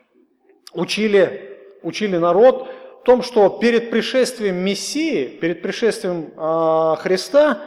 учили, 0.73 1.59
учили 1.83 2.17
народ 2.17 2.67
том, 3.03 3.21
что 3.21 3.49
перед 3.49 3.89
пришествием 3.89 4.55
Мессии, 4.57 5.25
перед 5.25 5.61
пришествием 5.61 6.31
э, 6.35 6.95
Христа, 6.99 7.59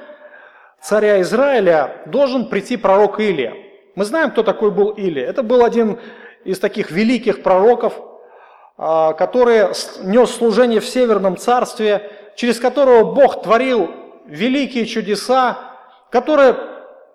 царя 0.80 1.20
Израиля, 1.20 2.02
должен 2.06 2.48
прийти 2.48 2.76
пророк 2.76 3.20
Илия. 3.20 3.54
Мы 3.94 4.04
знаем, 4.04 4.30
кто 4.30 4.42
такой 4.42 4.70
был 4.70 4.90
Илия. 4.90 5.26
Это 5.26 5.42
был 5.42 5.64
один 5.64 5.98
из 6.44 6.58
таких 6.58 6.90
великих 6.90 7.42
пророков, 7.42 7.94
э, 8.78 9.12
который 9.18 9.68
нес 10.04 10.30
служение 10.30 10.80
в 10.80 10.86
Северном 10.86 11.36
Царстве, 11.36 12.10
через 12.36 12.60
которого 12.60 13.12
Бог 13.12 13.42
творил 13.42 13.90
великие 14.26 14.86
чудеса, 14.86 15.58
который 16.10 16.54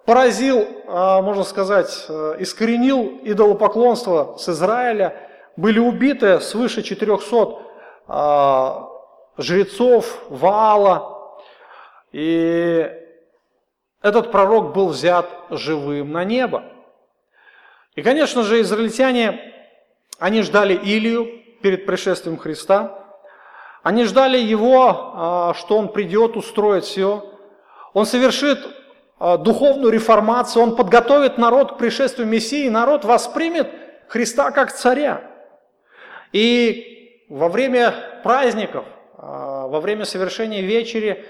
поразил, 0.06 0.68
а, 0.88 1.22
можно 1.22 1.44
сказать, 1.44 2.06
э, 2.10 2.36
искоренил 2.40 3.20
идолопоклонство 3.24 4.36
с 4.38 4.50
Израиля, 4.50 5.16
были 5.56 5.80
убиты 5.80 6.40
свыше 6.40 6.82
400 6.82 7.38
а, 7.38 7.71
жрецов 9.38 10.24
Ваала, 10.30 11.40
и 12.12 12.92
этот 14.02 14.32
пророк 14.32 14.74
был 14.74 14.90
взят 14.90 15.30
живым 15.50 16.12
на 16.12 16.24
небо. 16.24 16.64
И, 17.96 18.02
конечно 18.02 18.44
же, 18.44 18.62
израильтяне, 18.62 19.54
они 20.20 20.42
ждали 20.42 20.74
Илию 20.74 21.42
перед 21.62 21.86
пришествием 21.86 22.38
Христа, 22.38 22.98
они 23.84 24.06
ждали 24.06 24.38
его, 24.38 25.14
а, 25.16 25.54
что 25.56 25.78
он 25.78 25.90
придет, 25.90 26.36
устроит 26.36 26.84
все, 26.84 27.34
он 27.94 28.06
совершит 28.06 28.60
а, 29.20 29.38
духовную 29.38 29.92
реформацию, 29.92 30.64
он 30.64 30.76
подготовит 30.76 31.38
народ 31.38 31.74
к 31.74 31.78
пришествию 31.78 32.28
Мессии, 32.28 32.70
народ 32.70 33.06
воспримет 33.06 33.70
Христа 34.08 34.52
как 34.52 34.72
царя. 34.72 35.24
И 36.32 37.01
во 37.32 37.48
время 37.48 37.96
праздников, 38.24 38.84
а, 39.18 39.66
во 39.68 39.80
время 39.80 40.04
совершения 40.04 40.62
вечери, 40.62 41.26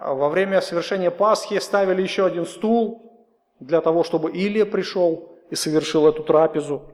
а, 0.00 0.12
во 0.12 0.28
время 0.28 0.60
совершения 0.60 1.12
Пасхи 1.12 1.60
ставили 1.60 2.02
еще 2.02 2.26
один 2.26 2.44
стул 2.44 3.28
для 3.60 3.80
того, 3.80 4.02
чтобы 4.02 4.32
Илия 4.32 4.66
пришел 4.66 5.38
и 5.50 5.54
совершил 5.54 6.08
эту 6.08 6.24
трапезу. 6.24 6.90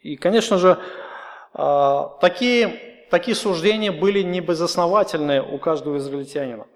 И, 0.00 0.16
конечно 0.16 0.58
же, 0.58 0.78
такие, 2.20 3.06
такие 3.10 3.34
суждения 3.34 3.92
были 3.92 4.22
не 4.22 4.40
безосновательные 4.40 5.42
у 5.42 5.58
каждого 5.58 5.98
израильтянина. 5.98 6.66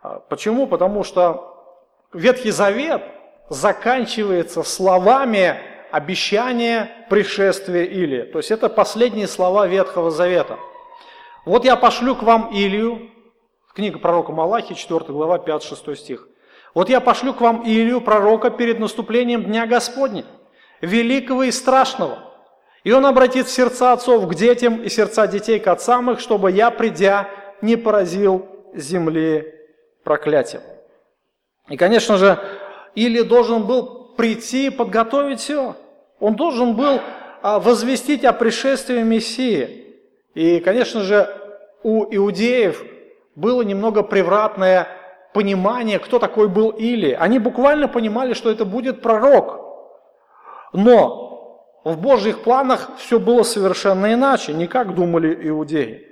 А, 0.00 0.20
почему? 0.20 0.68
Потому 0.68 1.02
что 1.02 1.76
Ветхий 2.12 2.52
Завет 2.52 3.02
заканчивается 3.48 4.62
словами 4.62 5.73
обещания 5.94 7.06
пришествия 7.08 7.84
Илии. 7.84 8.22
То 8.22 8.38
есть 8.38 8.50
это 8.50 8.68
последние 8.68 9.28
слова 9.28 9.68
Ветхого 9.68 10.10
Завета. 10.10 10.58
Вот 11.44 11.64
я 11.64 11.76
пошлю 11.76 12.16
к 12.16 12.24
вам 12.24 12.50
Илию, 12.52 13.10
книга 13.72 14.00
пророка 14.00 14.32
Малахи, 14.32 14.74
4 14.74 15.04
глава, 15.06 15.38
5-6 15.38 15.94
стих. 15.94 16.28
Вот 16.74 16.88
я 16.88 17.00
пошлю 17.00 17.32
к 17.32 17.40
вам 17.40 17.62
Илию, 17.62 18.00
пророка, 18.00 18.50
перед 18.50 18.80
наступлением 18.80 19.44
Дня 19.44 19.66
Господня, 19.66 20.24
великого 20.80 21.44
и 21.44 21.52
страшного. 21.52 22.18
И 22.82 22.90
он 22.90 23.06
обратит 23.06 23.48
сердца 23.48 23.92
отцов 23.92 24.28
к 24.28 24.34
детям 24.34 24.82
и 24.82 24.88
сердца 24.88 25.28
детей 25.28 25.60
к 25.60 25.68
отцам 25.68 26.10
их, 26.10 26.18
чтобы 26.18 26.50
я, 26.50 26.72
придя, 26.72 27.28
не 27.62 27.76
поразил 27.76 28.48
земли 28.74 29.54
проклятием. 30.02 30.62
И, 31.68 31.76
конечно 31.76 32.16
же, 32.16 32.36
или 32.96 33.22
должен 33.22 33.64
был 33.64 34.14
прийти 34.16 34.66
и 34.66 34.70
подготовить 34.70 35.38
все. 35.38 35.76
Он 36.20 36.36
должен 36.36 36.74
был 36.74 37.00
а, 37.42 37.58
возвестить 37.58 38.24
о 38.24 38.32
пришествии 38.32 39.02
Мессии. 39.02 39.96
И, 40.34 40.60
конечно 40.60 41.02
же, 41.02 41.28
у 41.82 42.04
иудеев 42.04 42.84
было 43.34 43.62
немного 43.62 44.02
превратное 44.02 44.88
понимание, 45.32 45.98
кто 45.98 46.18
такой 46.18 46.48
был 46.48 46.70
Или. 46.70 47.12
Они 47.12 47.38
буквально 47.38 47.88
понимали, 47.88 48.34
что 48.34 48.50
это 48.50 48.64
будет 48.64 49.02
пророк. 49.02 49.60
Но 50.72 51.80
в 51.84 52.00
Божьих 52.00 52.42
планах 52.42 52.90
все 52.98 53.18
было 53.18 53.42
совершенно 53.42 54.14
иначе, 54.14 54.54
не 54.54 54.66
как 54.66 54.94
думали 54.94 55.48
иудеи. 55.48 56.08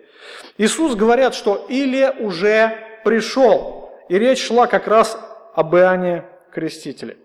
Иисус 0.58 0.94
говорят, 0.94 1.34
что 1.34 1.66
Илия 1.68 2.12
уже 2.12 2.76
пришел. 3.04 3.90
И 4.08 4.18
речь 4.18 4.46
шла 4.46 4.66
как 4.66 4.86
раз 4.86 5.18
об 5.54 5.74
Иоанне 5.74 6.24
Крестителе. 6.52 7.16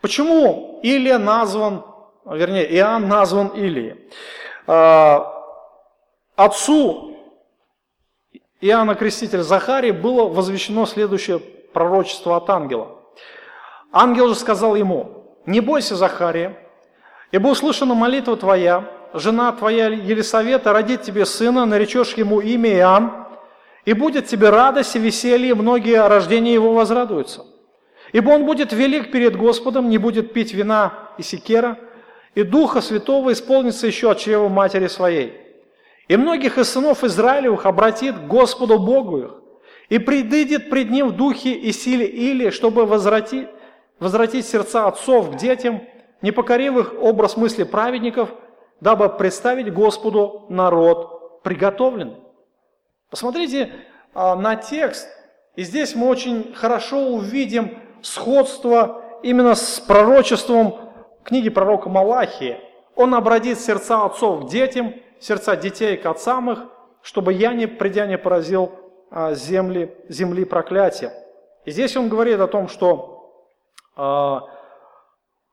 Почему 0.00 0.80
Илия 0.82 1.18
назван, 1.18 1.82
вернее, 2.24 2.66
Иоанн 2.76 3.08
назван 3.08 3.48
Илией? 3.48 3.96
А, 4.66 5.44
отцу 6.36 7.16
Иоанна 8.60 8.94
Крестителя 8.94 9.42
Захарии 9.42 9.90
было 9.90 10.28
возвещено 10.28 10.86
следующее 10.86 11.38
пророчество 11.38 12.36
от 12.36 12.48
ангела. 12.48 12.98
Ангел 13.92 14.28
же 14.28 14.34
сказал 14.34 14.74
ему, 14.74 15.24
не 15.44 15.60
бойся, 15.60 15.96
Захария, 15.96 16.56
ибо 17.30 17.48
услышана 17.48 17.94
молитва 17.94 18.36
твоя, 18.36 18.90
жена 19.12 19.52
твоя 19.52 19.88
Елисавета 19.88 20.72
родит 20.72 21.02
тебе 21.02 21.26
сына, 21.26 21.66
наречешь 21.66 22.14
ему 22.14 22.40
имя 22.40 22.74
Иоанн, 22.74 23.26
и 23.84 23.92
будет 23.92 24.26
тебе 24.26 24.48
радость 24.48 24.96
и 24.96 24.98
веселье, 24.98 25.50
и 25.50 25.54
многие 25.54 26.00
о 26.00 26.08
рождении 26.08 26.54
его 26.54 26.72
возрадуются. 26.72 27.44
Ибо 28.12 28.30
он 28.30 28.46
будет 28.46 28.72
велик 28.72 29.10
перед 29.10 29.36
Господом, 29.36 29.88
не 29.88 29.98
будет 29.98 30.32
пить 30.32 30.54
вина 30.54 30.94
и 31.18 31.22
секера, 31.22 31.76
и 32.34 32.42
Духа 32.42 32.80
Святого 32.80 33.32
исполнится 33.32 33.86
еще 33.86 34.10
от 34.10 34.18
чрева 34.18 34.48
матери 34.48 34.88
своей. 34.88 35.40
И 36.08 36.16
многих 36.16 36.58
из 36.58 36.70
сынов 36.70 37.04
Израилевых 37.04 37.66
обратит 37.66 38.16
к 38.16 38.26
Господу 38.26 38.78
Богу 38.78 39.18
их, 39.18 39.34
и 39.88 39.98
придыдет 39.98 40.70
пред 40.70 40.90
Ним 40.90 41.08
в 41.08 41.16
духе 41.16 41.52
и 41.52 41.72
силе 41.72 42.06
Или, 42.06 42.50
чтобы 42.50 42.86
возвратить, 42.86 43.48
возвратить 44.00 44.46
сердца 44.46 44.86
отцов 44.86 45.32
к 45.32 45.36
детям, 45.36 45.82
не 46.22 46.32
покорив 46.32 46.76
их 46.76 46.94
образ 47.00 47.36
мысли 47.36 47.64
праведников, 47.64 48.30
дабы 48.80 49.08
представить 49.08 49.72
Господу 49.72 50.46
народ 50.48 51.42
приготовленный. 51.42 52.16
Посмотрите 53.10 53.72
а, 54.14 54.34
на 54.34 54.56
текст, 54.56 55.06
и 55.54 55.62
здесь 55.62 55.94
мы 55.94 56.08
очень 56.08 56.54
хорошо 56.54 57.08
увидим 57.08 57.78
сходство 58.02 59.02
именно 59.22 59.54
с 59.54 59.80
пророчеством 59.80 60.83
книги 61.24 61.48
пророка 61.48 61.88
Малахии. 61.88 62.60
Он 62.94 63.14
обратит 63.14 63.58
сердца 63.58 64.04
отцов 64.04 64.44
к 64.44 64.48
детям, 64.48 64.94
сердца 65.18 65.56
детей 65.56 65.96
к 65.96 66.06
отцам 66.06 66.50
их, 66.50 66.58
чтобы 67.02 67.32
я, 67.32 67.52
не 67.52 67.66
придя, 67.66 68.06
не 68.06 68.18
поразил 68.18 68.72
а, 69.10 69.34
земли, 69.34 69.94
земли 70.08 70.44
проклятия. 70.44 71.12
И 71.64 71.70
здесь 71.70 71.96
он 71.96 72.08
говорит 72.08 72.40
о 72.40 72.46
том, 72.46 72.68
что 72.68 73.50
э, 73.96 74.36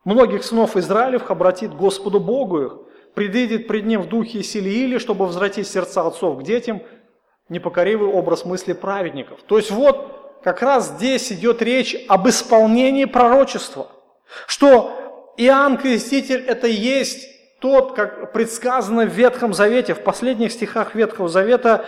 многих 0.03 0.43
сынов 0.43 0.75
Израилев 0.75 1.31
обратит 1.31 1.73
Господу 1.73 2.19
Богу 2.19 2.61
их, 2.61 2.77
предвидит 3.13 3.67
пред 3.67 3.85
ним 3.85 4.01
в 4.01 4.09
духе 4.09 4.39
и 4.39 4.43
силе 4.43 4.71
или, 4.71 4.97
чтобы 4.97 5.25
возвратить 5.25 5.67
сердца 5.67 6.05
отцов 6.05 6.39
к 6.39 6.43
детям, 6.43 6.81
непокоривый 7.47 8.09
образ 8.09 8.43
мысли 8.45 8.73
праведников. 8.73 9.39
То 9.45 9.57
есть 9.57 9.71
вот 9.71 10.39
как 10.43 10.61
раз 10.61 10.89
здесь 10.89 11.31
идет 11.31 11.61
речь 11.61 11.95
об 12.09 12.27
исполнении 12.27 13.05
пророчества, 13.05 13.87
что 14.47 15.00
Иоанн 15.43 15.77
Креститель 15.77 16.45
это 16.45 16.67
есть 16.67 17.27
тот, 17.59 17.93
как 17.95 18.31
предсказано 18.31 19.05
в 19.05 19.09
Ветхом 19.09 19.55
Завете, 19.55 19.95
в 19.95 20.01
последних 20.01 20.51
стихах 20.51 20.93
Ветхого 20.93 21.29
Завета 21.29 21.83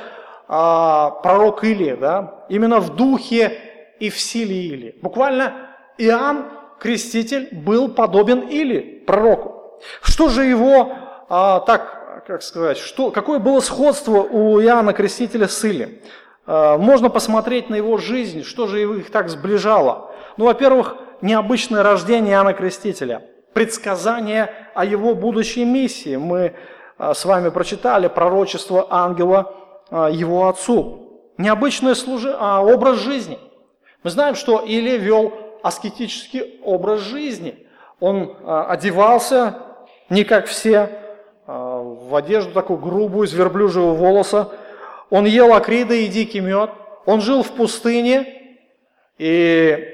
а, 0.48 1.12
пророк 1.22 1.64
Илия, 1.64 1.96
да, 1.96 2.46
именно 2.50 2.80
в 2.80 2.96
духе 2.96 3.60
и 4.00 4.10
в 4.10 4.20
силе 4.20 4.56
Илии. 4.56 4.96
Буквально 5.04 5.54
Иоанн 6.00 6.46
Креститель 6.80 7.50
был 7.52 7.90
подобен 7.90 8.40
Или, 8.40 9.04
пророку. 9.06 9.80
Что 10.02 10.30
же 10.30 10.46
его, 10.46 10.92
а, 11.30 11.60
так, 11.60 12.26
как 12.26 12.42
сказать, 12.42 12.80
что, 12.80 13.12
какое 13.12 13.38
было 13.38 13.60
сходство 13.60 14.24
у 14.24 14.60
Иоанна 14.62 14.94
Крестителя 14.94 15.48
с 15.48 15.64
Или? 15.64 16.02
А, 16.48 16.80
можно 16.80 17.12
посмотреть 17.12 17.70
на 17.70 17.76
его 17.76 18.00
жизнь, 18.00 18.44
что 18.44 18.66
же 18.66 18.82
их 18.82 19.12
так 19.12 19.30
сближало. 19.30 20.12
Ну, 20.38 20.46
во-первых, 20.46 20.98
необычное 21.22 21.84
рождение 21.84 22.34
Иоанна 22.34 22.54
Крестителя, 22.54 23.22
предсказание 23.54 24.50
о 24.74 24.86
его 24.86 25.16
будущей 25.16 25.66
миссии. 25.66 26.16
Мы 26.16 26.54
а, 26.98 27.14
с 27.14 27.26
вами 27.26 27.50
прочитали 27.50 28.08
пророчество 28.08 28.88
ангела 28.90 29.54
а, 29.90 30.10
его 30.10 30.48
отцу. 30.48 31.22
Необычный 31.38 31.96
служи... 31.96 32.36
а, 32.38 32.62
образ 32.62 33.00
жизни. 33.00 33.40
Мы 34.04 34.10
знаем, 34.10 34.36
что 34.36 34.60
Илия 34.60 34.98
вел 34.98 35.34
аскетический 35.64 36.60
образ 36.64 37.02
жизни. 37.02 37.68
Он 38.00 38.36
одевался 38.46 39.60
не 40.10 40.26
как 40.26 40.48
все, 40.48 40.90
в 41.48 42.14
одежду 42.18 42.52
такую 42.52 42.80
грубую, 42.80 43.28
из 43.28 43.34
верблюжьего 43.34 43.94
волоса. 43.94 44.50
Он 45.10 45.24
ел 45.24 45.54
акриды 45.54 46.04
и 46.04 46.10
дикий 46.10 46.42
мед. 46.42 46.70
Он 47.06 47.22
жил 47.22 47.44
в 47.44 47.52
пустыне, 47.52 48.58
и 49.18 49.88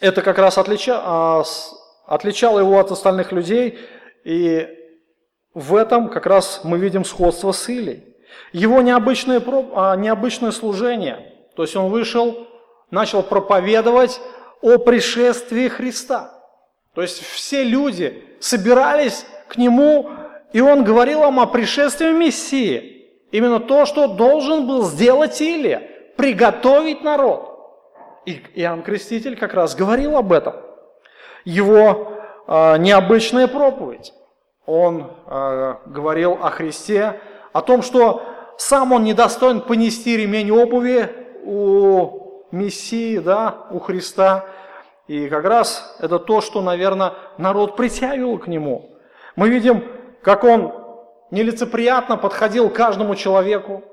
это 0.00 0.22
как 0.22 0.38
раз 0.38 0.56
отлича... 0.56 1.44
А, 2.06 2.14
отличало 2.14 2.60
его 2.60 2.78
от 2.78 2.90
остальных 2.90 3.32
людей. 3.32 3.78
И 4.24 4.68
в 5.54 5.74
этом 5.74 6.08
как 6.08 6.26
раз 6.26 6.60
мы 6.64 6.78
видим 6.78 7.04
сходство 7.04 7.52
с 7.52 7.68
Илей. 7.68 8.04
Его 8.52 8.80
необычное, 8.82 9.40
необычное 9.40 10.50
служение, 10.50 11.32
то 11.54 11.62
есть 11.62 11.74
он 11.74 11.90
вышел 11.90 12.46
начал 12.90 13.22
проповедовать 13.22 14.20
о 14.60 14.78
пришествии 14.78 15.68
Христа. 15.68 16.32
То 16.94 17.02
есть 17.02 17.22
все 17.22 17.62
люди 17.62 18.24
собирались 18.40 19.26
к 19.48 19.56
нему, 19.56 20.10
и 20.52 20.60
он 20.60 20.84
говорил 20.84 21.24
им 21.24 21.40
о 21.40 21.46
пришествии 21.46 22.12
Мессии. 22.12 23.08
Именно 23.32 23.60
то, 23.60 23.84
что 23.84 24.06
должен 24.06 24.66
был 24.66 24.84
сделать 24.84 25.40
Илия, 25.40 25.82
приготовить 26.16 27.02
народ. 27.02 27.52
И 28.24 28.40
Иоанн 28.54 28.82
Креститель 28.82 29.36
как 29.36 29.52
раз 29.54 29.74
говорил 29.74 30.16
об 30.16 30.32
этом. 30.32 30.54
Его 31.46 32.12
э, 32.48 32.76
необычная 32.78 33.46
проповедь. 33.46 34.12
Он 34.66 35.12
э, 35.26 35.74
говорил 35.86 36.38
о 36.42 36.50
Христе, 36.50 37.20
о 37.52 37.62
том, 37.62 37.82
что 37.82 38.24
сам 38.58 38.90
он 38.90 39.04
недостоин 39.04 39.60
понести 39.60 40.16
ремень 40.16 40.50
обуви 40.50 41.08
у 41.44 42.42
Мессии, 42.50 43.18
да, 43.18 43.68
у 43.70 43.78
Христа. 43.78 44.44
И 45.06 45.28
как 45.28 45.44
раз 45.44 45.96
это 46.00 46.18
то, 46.18 46.40
что, 46.40 46.62
наверное, 46.62 47.14
народ 47.38 47.76
притягивал 47.76 48.38
к 48.38 48.48
нему. 48.48 48.90
Мы 49.36 49.48
видим, 49.48 49.84
как 50.22 50.42
он 50.42 50.74
нелицеприятно 51.30 52.16
подходил 52.16 52.70
к 52.70 52.74
каждому 52.74 53.14
человеку. 53.14 53.84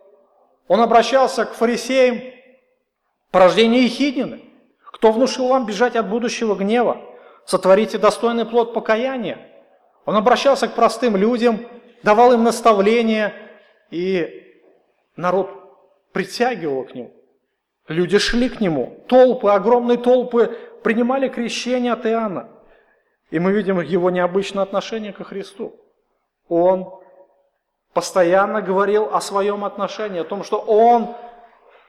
Он 0.68 0.82
обращался 0.82 1.46
к 1.46 1.54
фарисеям, 1.54 2.20
порождение 3.30 3.84
Ехиднины. 3.84 4.42
Кто 4.92 5.12
внушил 5.12 5.50
вам 5.50 5.68
бежать 5.68 5.96
от 5.96 6.10
будущего 6.10 6.56
гнева? 6.56 7.13
Сотворите 7.46 7.98
достойный 7.98 8.46
плод 8.46 8.74
покаяния. 8.74 9.38
Он 10.06 10.16
обращался 10.16 10.68
к 10.68 10.76
простым 10.76 11.16
людям, 11.16 11.60
давал 12.04 12.34
им 12.34 12.44
наставления, 12.44 13.34
и 13.90 14.62
народ 15.16 15.50
притягивал 16.12 16.84
к 16.84 16.96
нему. 16.96 17.12
Люди 17.88 18.18
шли 18.18 18.50
к 18.50 18.62
нему, 18.62 19.04
толпы, 19.08 19.50
огромные 19.50 19.98
толпы 19.98 20.58
принимали 20.84 21.28
крещение 21.28 21.94
от 21.94 22.06
Иоанна. 22.06 22.50
И 23.30 23.40
мы 23.40 23.52
видим 23.52 23.80
его 23.82 24.10
необычное 24.10 24.64
отношение 24.64 25.12
ко 25.12 25.24
Христу. 25.24 25.76
Он 26.48 26.94
постоянно 27.94 28.62
говорил 28.62 29.10
о 29.12 29.22
своем 29.22 29.66
отношении, 29.66 30.22
о 30.22 30.24
том, 30.24 30.44
что 30.44 30.60
он 30.60 31.16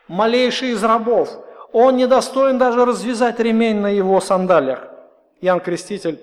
малейший 0.08 0.70
из 0.70 0.82
рабов. 0.82 1.28
Он 1.72 1.96
недостоин 1.96 2.58
даже 2.58 2.84
развязать 2.84 3.40
ремень 3.40 3.80
на 3.80 3.88
его 3.88 4.20
сандалиях. 4.20 4.93
Иоанн 5.44 5.60
Креститель 5.60 6.20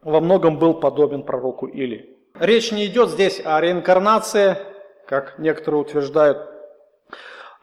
во 0.00 0.20
многом 0.20 0.58
был 0.58 0.74
подобен 0.74 1.22
пророку 1.22 1.66
Или. 1.66 2.18
Речь 2.34 2.72
не 2.72 2.86
идет 2.86 3.10
здесь 3.10 3.40
о 3.44 3.60
реинкарнации, 3.60 4.56
как 5.06 5.38
некоторые 5.38 5.82
утверждают, 5.82 6.50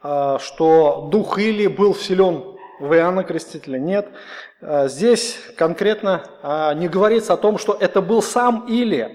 а, 0.02 0.38
что 0.38 1.08
дух 1.12 1.38
Или 1.38 1.66
был 1.66 1.92
вселен 1.92 2.56
в 2.78 2.94
Иоанна 2.94 3.24
Крестителя. 3.24 3.78
Нет, 3.78 4.08
а, 4.62 4.88
здесь 4.88 5.38
конкретно 5.58 6.24
а, 6.42 6.72
не 6.72 6.88
говорится 6.88 7.34
о 7.34 7.36
том, 7.36 7.58
что 7.58 7.76
это 7.78 8.00
был 8.00 8.22
сам 8.22 8.64
Илия. 8.66 9.12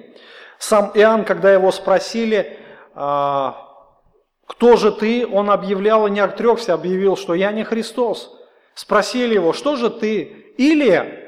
Сам 0.60 0.92
Иоанн, 0.94 1.26
когда 1.26 1.52
его 1.52 1.72
спросили, 1.72 2.58
кто 2.94 4.78
же 4.78 4.94
ты, 4.94 5.28
он 5.28 5.50
объявлял 5.50 6.08
и 6.08 6.12
не 6.12 6.22
отрекся, 6.22 6.74
объявил, 6.74 7.18
что 7.18 7.34
я 7.34 7.52
не 7.52 7.66
Христос. 7.66 8.34
Спросили 8.74 9.34
его, 9.34 9.52
что 9.52 9.76
же 9.76 9.90
ты, 9.90 10.54
Илия? 10.58 11.25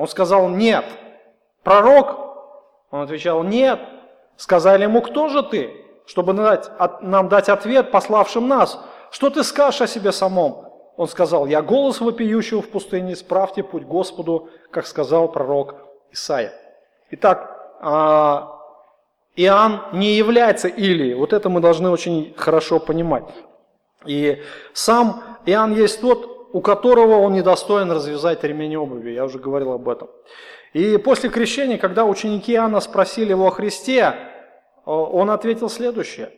Он 0.00 0.08
сказал, 0.08 0.48
нет. 0.48 0.86
Пророк? 1.62 2.16
Он 2.90 3.02
отвечал, 3.02 3.42
нет. 3.42 3.78
Сказали 4.38 4.84
ему, 4.84 5.02
кто 5.02 5.28
же 5.28 5.42
ты? 5.42 5.84
Чтобы 6.06 6.32
нам 6.32 7.28
дать 7.28 7.50
ответ 7.50 7.90
пославшим 7.90 8.48
нас. 8.48 8.80
Что 9.10 9.28
ты 9.28 9.44
скажешь 9.44 9.82
о 9.82 9.86
себе 9.86 10.10
самом? 10.12 10.64
Он 10.96 11.06
сказал, 11.06 11.44
я 11.44 11.60
голос 11.60 12.00
вопиющего 12.00 12.62
в 12.62 12.70
пустыне, 12.70 13.14
справьте 13.14 13.62
путь 13.62 13.82
Господу, 13.82 14.48
как 14.70 14.86
сказал 14.86 15.28
пророк 15.28 15.74
Исаия. 16.12 16.54
Итак, 17.10 17.76
а, 17.82 18.58
Иоанн 19.36 19.82
не 19.92 20.14
является 20.14 20.68
Илией. 20.68 21.12
Вот 21.12 21.34
это 21.34 21.50
мы 21.50 21.60
должны 21.60 21.90
очень 21.90 22.32
хорошо 22.38 22.80
понимать. 22.80 23.24
И 24.06 24.42
сам 24.72 25.22
Иоанн 25.44 25.74
есть 25.74 26.00
тот, 26.00 26.39
у 26.52 26.60
которого 26.60 27.16
он 27.16 27.34
недостоин 27.34 27.90
развязать 27.90 28.42
ремень 28.44 28.76
обуви. 28.76 29.10
Я 29.10 29.24
уже 29.24 29.38
говорил 29.38 29.72
об 29.72 29.88
этом. 29.88 30.08
И 30.72 30.96
после 30.98 31.30
крещения, 31.30 31.78
когда 31.78 32.04
ученики 32.04 32.52
Иоанна 32.52 32.80
спросили 32.80 33.30
его 33.30 33.46
о 33.46 33.50
Христе, 33.50 34.14
он 34.84 35.30
ответил 35.30 35.68
следующее. 35.68 36.32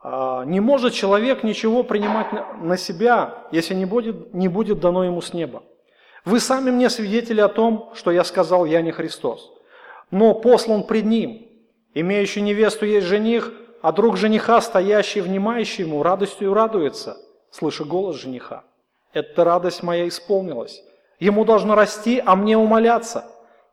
А, 0.00 0.44
не 0.44 0.60
может 0.60 0.92
человек 0.92 1.42
ничего 1.42 1.82
принимать 1.82 2.28
на 2.60 2.76
себя, 2.76 3.46
если 3.50 3.74
не 3.74 3.84
будет, 3.84 4.32
не 4.32 4.48
будет 4.48 4.80
дано 4.80 5.04
ему 5.04 5.20
с 5.20 5.32
неба. 5.32 5.62
Вы 6.24 6.40
сами 6.40 6.70
мне 6.70 6.88
свидетели 6.88 7.40
о 7.40 7.48
том, 7.48 7.90
что 7.94 8.10
я 8.10 8.24
сказал, 8.24 8.64
я 8.64 8.80
не 8.82 8.92
Христос, 8.92 9.50
но 10.10 10.34
послан 10.34 10.84
пред 10.84 11.04
ним. 11.04 11.48
Имеющий 11.94 12.42
невесту 12.42 12.86
есть 12.86 13.06
жених, 13.06 13.52
а 13.82 13.92
друг 13.92 14.16
жениха, 14.16 14.60
стоящий, 14.60 15.20
внимающий 15.20 15.84
ему, 15.84 16.02
радостью 16.02 16.54
радуется, 16.54 17.16
слыша 17.50 17.84
голос 17.84 18.16
жениха. 18.16 18.64
Эта 19.18 19.42
радость 19.42 19.82
моя 19.82 20.06
исполнилась. 20.06 20.80
Ему 21.18 21.44
должно 21.44 21.74
расти, 21.74 22.22
а 22.24 22.36
мне 22.36 22.56
умоляться. 22.56 23.24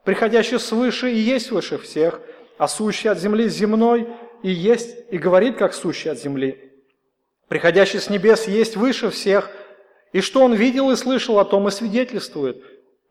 Приходящий 0.03 0.57
свыше 0.57 1.11
и 1.11 1.17
есть 1.17 1.51
выше 1.51 1.77
всех, 1.77 2.19
а 2.57 2.67
сущий 2.67 3.11
от 3.11 3.19
земли 3.19 3.47
земной 3.47 4.07
и 4.41 4.49
есть, 4.49 4.97
и 5.11 5.19
говорит, 5.19 5.57
как 5.57 5.75
сущий 5.75 6.09
от 6.09 6.17
земли. 6.17 6.73
Приходящий 7.47 7.99
с 7.99 8.09
небес 8.09 8.47
есть 8.47 8.75
выше 8.75 9.11
всех, 9.11 9.51
и 10.13 10.21
что 10.21 10.41
он 10.41 10.55
видел 10.55 10.89
и 10.89 10.95
слышал, 10.95 11.37
о 11.37 11.45
том 11.45 11.67
и 11.67 11.71
свидетельствует, 11.71 12.63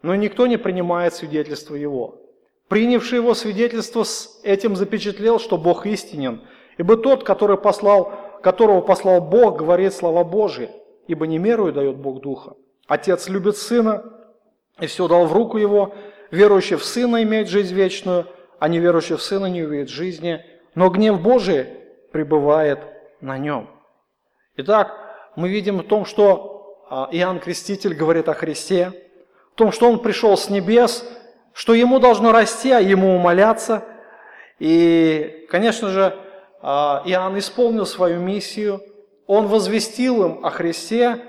но 0.02 0.16
никто 0.16 0.48
не 0.48 0.56
принимает 0.56 1.14
свидетельство 1.14 1.76
его. 1.76 2.20
Принявший 2.66 3.18
его 3.18 3.34
свидетельство 3.34 4.02
с 4.02 4.40
этим 4.42 4.74
запечатлел, 4.74 5.38
что 5.38 5.56
Бог 5.56 5.86
истинен, 5.86 6.42
ибо 6.78 6.96
тот, 6.96 7.22
который 7.22 7.58
послал, 7.58 8.12
которого 8.42 8.80
послал 8.80 9.20
Бог, 9.20 9.56
говорит 9.56 9.94
слова 9.94 10.24
Божьи, 10.24 10.68
ибо 11.06 11.26
не 11.26 11.38
мерую 11.38 11.72
дает 11.72 11.96
Бог 11.96 12.20
Духа. 12.20 12.54
Отец 12.86 13.28
любит 13.28 13.56
Сына 13.56 14.04
и 14.80 14.86
все 14.86 15.08
дал 15.08 15.26
в 15.26 15.32
руку 15.32 15.58
Его, 15.58 15.94
верующий 16.30 16.76
в 16.76 16.84
Сына 16.84 17.22
имеет 17.22 17.48
жизнь 17.48 17.74
вечную, 17.74 18.26
а 18.58 18.68
неверующий 18.68 19.16
в 19.16 19.22
Сына 19.22 19.46
не 19.46 19.62
увидит 19.62 19.88
жизни, 19.88 20.44
но 20.74 20.90
гнев 20.90 21.20
Божий 21.20 21.66
пребывает 22.12 22.80
на 23.20 23.38
нем. 23.38 23.70
Итак, 24.56 24.92
мы 25.36 25.48
видим 25.48 25.78
в 25.78 25.84
том, 25.84 26.04
что 26.04 26.76
а, 26.88 27.08
Иоанн 27.12 27.40
Креститель 27.40 27.94
говорит 27.94 28.28
о 28.28 28.34
Христе, 28.34 28.92
в 29.52 29.56
том, 29.56 29.72
что 29.72 29.88
Он 29.88 30.00
пришел 30.00 30.36
с 30.36 30.48
небес, 30.48 31.04
что 31.52 31.74
Ему 31.74 31.98
должно 31.98 32.32
расти, 32.32 32.70
а 32.70 32.80
Ему 32.80 33.14
умоляться. 33.14 33.84
И, 34.58 35.46
конечно 35.50 35.88
же, 35.88 36.16
а, 36.62 37.02
Иоанн 37.04 37.38
исполнил 37.38 37.86
свою 37.86 38.20
миссию, 38.20 38.80
он 39.26 39.46
возвестил 39.46 40.24
им 40.24 40.44
о 40.44 40.50
Христе, 40.50 41.24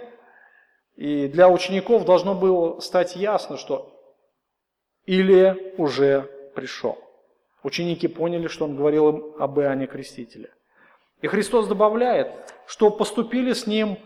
и 0.96 1.28
для 1.28 1.50
учеников 1.50 2.06
должно 2.06 2.36
было 2.36 2.80
стать 2.80 3.16
ясно, 3.16 3.58
что 3.58 3.92
Илия 5.06 5.58
уже 5.78 6.30
пришел. 6.56 6.98
Ученики 7.64 8.08
поняли, 8.08 8.48
что 8.48 8.66
он 8.66 8.76
говорил 8.76 9.10
им 9.10 9.34
об 9.40 9.60
Иоанне 9.60 9.88
Крестителе. 9.88 10.52
И 11.22 11.28
Христос 11.28 11.68
добавляет, 11.68 12.32
что 12.68 12.90
поступили 12.90 13.54
с 13.54 13.68
ним, 13.68 13.98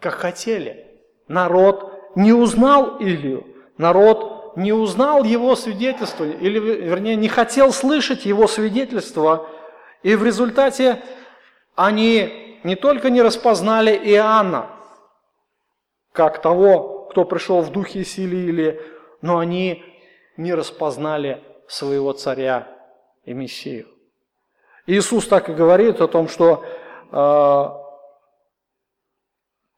как 0.00 0.14
хотели. 0.14 0.86
Народ 1.26 1.92
не 2.14 2.32
узнал 2.32 2.98
Илью, 3.00 3.46
народ 3.76 4.56
не 4.56 4.72
узнал 4.72 5.24
его 5.24 5.54
свидетельство, 5.56 6.24
или, 6.24 6.58
вернее, 6.58 7.16
не 7.16 7.28
хотел 7.28 7.72
слышать 7.72 8.26
его 8.26 8.46
свидетельство, 8.46 9.48
и 10.02 10.14
в 10.14 10.24
результате 10.24 11.02
они 11.76 12.47
не 12.64 12.76
только 12.76 13.10
не 13.10 13.22
распознали 13.22 13.90
Иоанна, 13.90 14.70
как 16.12 16.42
того, 16.42 17.06
кто 17.10 17.24
пришел 17.24 17.62
в 17.62 17.70
духе 17.70 18.00
и 18.00 18.04
силе, 18.04 18.44
или, 18.46 18.82
но 19.22 19.38
они 19.38 19.84
не 20.36 20.54
распознали 20.54 21.42
своего 21.66 22.12
царя 22.12 22.68
и 23.24 23.32
Мессию. 23.32 23.88
Иисус 24.86 25.26
так 25.28 25.48
и 25.48 25.54
говорит 25.54 26.00
о 26.00 26.08
том, 26.08 26.28
что 26.28 26.64
э, 27.12 27.64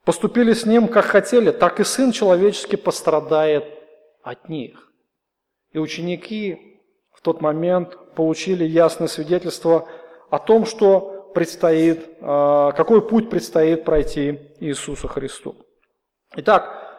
поступили 0.04 0.52
с 0.52 0.66
Ним, 0.66 0.88
как 0.88 1.04
хотели, 1.04 1.50
так 1.50 1.80
и 1.80 1.84
Сын 1.84 2.12
Человеческий 2.12 2.76
пострадает 2.76 3.64
от 4.22 4.48
них. 4.48 4.92
И 5.72 5.78
ученики 5.78 6.80
в 7.12 7.22
тот 7.22 7.40
момент 7.40 8.14
получили 8.14 8.64
ясное 8.64 9.08
свидетельство 9.08 9.88
о 10.30 10.38
том, 10.38 10.64
что 10.64 11.19
предстоит, 11.34 12.06
э, 12.20 12.72
какой 12.76 13.06
путь 13.06 13.30
предстоит 13.30 13.84
пройти 13.84 14.40
Иисусу 14.60 15.08
Христу. 15.08 15.56
Итак, 16.36 16.96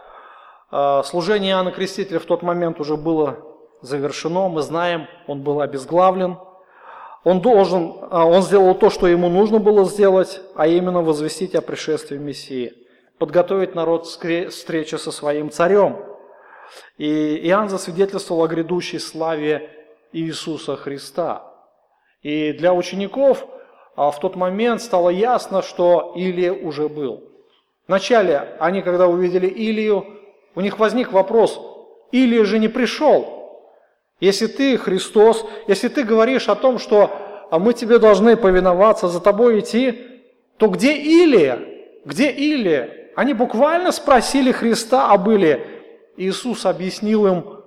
э, 0.72 1.02
служение 1.06 1.52
Иоанна 1.52 1.72
Крестителя 1.72 2.20
в 2.20 2.26
тот 2.26 2.42
момент 2.42 2.80
уже 2.80 2.98
было 2.98 3.38
завершено, 3.82 4.48
мы 4.48 4.62
знаем, 4.62 5.08
он 5.28 5.42
был 5.42 5.62
обезглавлен. 5.62 6.38
Он 7.24 7.40
должен, 7.40 7.98
а, 8.10 8.26
он 8.26 8.42
сделал 8.42 8.74
то, 8.74 8.90
что 8.90 9.08
ему 9.08 9.30
нужно 9.30 9.60
было 9.60 9.86
сделать, 9.86 10.42
а 10.56 10.66
именно 10.66 11.02
возвестить 11.02 11.54
о 11.54 11.62
пришествии 11.62 12.18
Мессии, 12.18 12.74
подготовить 13.20 13.76
народ 13.76 14.08
к 14.20 14.50
встрече 14.50 14.98
со 14.98 15.12
своим 15.12 15.52
царем. 15.52 16.04
И 16.98 17.40
Иоанн 17.48 17.70
засвидетельствовал 17.70 18.44
о 18.44 18.48
грядущей 18.48 19.00
славе 19.00 19.70
Иисуса 20.12 20.76
Христа. 20.78 21.48
И 22.24 22.54
для 22.54 22.74
учеников 22.74 23.46
а, 23.46 23.61
в 23.96 24.20
тот 24.20 24.36
момент 24.36 24.82
стало 24.82 25.10
ясно, 25.10 25.62
что 25.62 26.14
Илия 26.16 26.54
уже 26.54 26.88
был. 26.88 27.24
Вначале 27.88 28.56
они, 28.60 28.82
когда 28.82 29.08
увидели 29.08 29.48
Илию, 29.48 30.06
у 30.56 30.62
них 30.62 30.80
возник 30.80 31.12
вопрос, 31.12 31.60
Илия 32.12 32.46
же 32.46 32.60
не 32.60 32.68
пришел, 32.68 33.42
если 34.22 34.48
ты 34.48 34.78
Христос, 34.78 35.46
если 35.68 35.88
ты 35.88 36.04
говоришь 36.04 36.48
о 36.48 36.56
том, 36.56 36.78
что 36.78 37.12
а 37.50 37.60
мы 37.60 37.74
тебе 37.74 38.00
должны 38.00 38.38
повиноваться, 38.38 39.10
за 39.10 39.20
тобой 39.20 39.60
идти, 39.60 40.22
то 40.58 40.68
где 40.68 40.96
Илия? 40.96 41.60
Где 42.06 42.32
Илия? 42.32 43.12
Они 43.16 43.34
буквально 43.34 43.92
спросили 43.92 44.54
Христа 44.54 45.12
об 45.12 45.30
Илии. 45.30 45.60
Иисус 46.16 46.66
объяснил 46.66 47.26
им, 47.26 47.64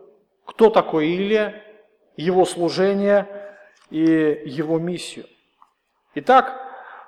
кто 0.46 0.70
такой 0.70 1.08
Илия, 1.08 1.62
его 2.16 2.46
служение 2.46 3.28
и 3.90 4.42
его 4.46 4.78
миссию. 4.78 5.26
Итак, 6.14 6.60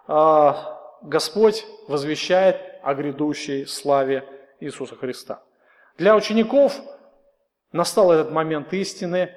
а, 0.07 0.99
Господь 1.03 1.67
возвещает 1.89 2.57
о 2.83 2.95
грядущей 2.95 3.67
славе 3.67 4.25
Иисуса 4.61 4.97
Христа. 4.97 5.43
Для 5.97 6.17
учеников– 6.17 6.81
Настал 7.77 8.13
этот 8.13 8.33
момент 8.33 8.73
истины, 8.73 9.35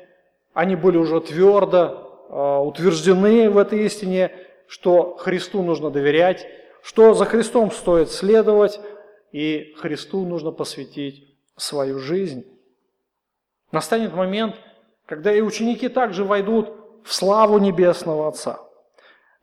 они 0.54 0.76
были 0.76 0.98
уже 0.98 1.20
твердо 1.20 2.26
а, 2.30 2.62
утверждены 2.62 3.50
в 3.50 3.58
этой 3.58 3.86
истине, 3.86 4.32
что 4.68 5.18
Христу 5.18 5.62
нужно 5.62 5.90
доверять, 5.90 6.48
что 6.82 7.14
за 7.14 7.26
Христом 7.26 7.70
стоит 7.70 8.10
следовать, 8.10 8.80
и 9.32 9.74
Христу 9.78 10.26
нужно 10.26 10.52
посвятить 10.52 11.36
свою 11.58 12.00
жизнь. 12.00 12.46
Настанет 13.72 14.14
момент, 14.14 14.56
когда 15.06 15.34
и 15.34 15.42
ученики 15.42 15.90
также 15.90 16.24
войдут 16.24 16.72
в 17.04 17.14
славу 17.14 17.58
Небесного 17.58 18.30
Отца. 18.30 18.62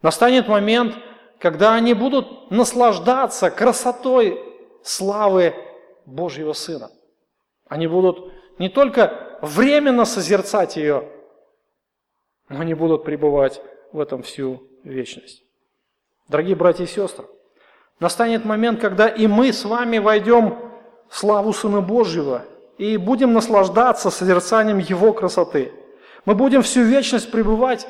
Настанет 0.06 0.46
момент, 0.46 0.94
когда 1.40 1.74
они 1.74 1.92
будут 1.92 2.52
наслаждаться 2.52 3.50
красотой 3.50 4.40
славы 4.84 5.52
Божьего 6.04 6.52
Сына. 6.52 6.92
Они 7.68 7.88
будут 7.88 8.32
не 8.60 8.68
только 8.68 9.36
временно 9.42 10.04
созерцать 10.04 10.76
ее, 10.76 11.08
но 12.48 12.60
они 12.60 12.74
будут 12.74 13.02
пребывать 13.02 13.60
в 13.90 13.98
этом 13.98 14.22
всю 14.22 14.62
вечность. 14.84 15.42
Дорогие 16.28 16.54
братья 16.54 16.84
и 16.84 16.86
сестры, 16.86 17.26
настанет 17.98 18.44
момент, 18.44 18.80
когда 18.80 19.08
и 19.08 19.26
мы 19.26 19.52
с 19.52 19.64
вами 19.64 19.98
войдем 19.98 20.56
в 21.08 21.18
славу 21.18 21.52
Сына 21.52 21.80
Божьего 21.80 22.44
и 22.78 22.96
будем 22.96 23.32
наслаждаться 23.32 24.10
созерцанием 24.10 24.78
Его 24.78 25.12
красоты. 25.12 25.72
Мы 26.26 26.36
будем 26.36 26.62
всю 26.62 26.82
вечность 26.82 27.32
пребывать 27.32 27.88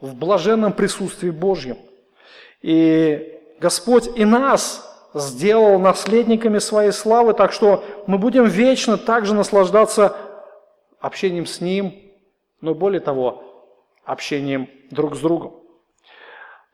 в 0.00 0.14
блаженном 0.14 0.72
присутствии 0.72 1.30
Божьем. 1.30 1.78
И 2.62 3.40
Господь 3.60 4.08
и 4.16 4.24
нас 4.24 4.84
сделал 5.14 5.78
наследниками 5.78 6.58
своей 6.58 6.92
славы, 6.92 7.34
так 7.34 7.52
что 7.52 7.84
мы 8.06 8.18
будем 8.18 8.44
вечно 8.44 8.96
также 8.98 9.34
наслаждаться 9.34 10.16
общением 11.00 11.46
с 11.46 11.60
Ним, 11.60 11.94
но 12.60 12.74
более 12.74 13.00
того, 13.00 13.44
общением 14.04 14.68
друг 14.90 15.16
с 15.16 15.20
другом. 15.20 15.54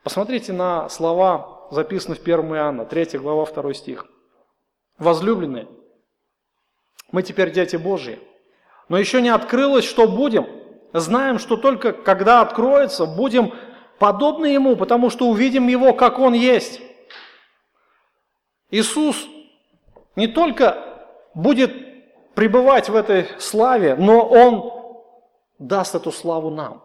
Посмотрите 0.02 0.52
на 0.52 0.88
слова, 0.88 1.68
записанные 1.70 2.18
в 2.18 2.22
1 2.22 2.54
Иоанна, 2.54 2.84
3 2.84 3.18
глава, 3.18 3.46
2 3.46 3.74
стих. 3.74 4.06
«Возлюбленные, 4.98 5.66
мы 7.10 7.22
теперь 7.22 7.50
дети 7.52 7.76
Божьи, 7.76 8.18
но 8.88 8.98
еще 8.98 9.22
не 9.22 9.30
открылось, 9.30 9.84
что 9.84 10.06
будем. 10.06 10.46
Знаем, 10.94 11.40
что 11.40 11.56
только 11.56 11.92
когда 11.92 12.40
откроется, 12.40 13.04
будем 13.04 13.52
подобны 13.98 14.46
Ему, 14.46 14.76
потому 14.76 15.10
что 15.10 15.26
увидим 15.26 15.66
Его, 15.66 15.92
как 15.92 16.20
Он 16.20 16.32
есть». 16.32 16.80
Иисус 18.70 19.26
не 20.16 20.28
только 20.28 20.78
будет 21.34 21.72
пребывать 22.34 22.88
в 22.88 22.94
этой 22.94 23.28
славе, 23.38 23.96
но 23.96 24.24
Он 24.24 24.72
даст 25.58 25.96
эту 25.96 26.12
славу 26.12 26.50
нам. 26.50 26.82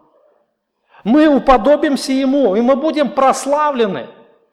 Мы 1.04 1.28
уподобимся 1.28 2.12
Ему, 2.12 2.56
и 2.56 2.60
мы 2.60 2.74
будем 2.74 3.12
прославлены. 3.12 4.08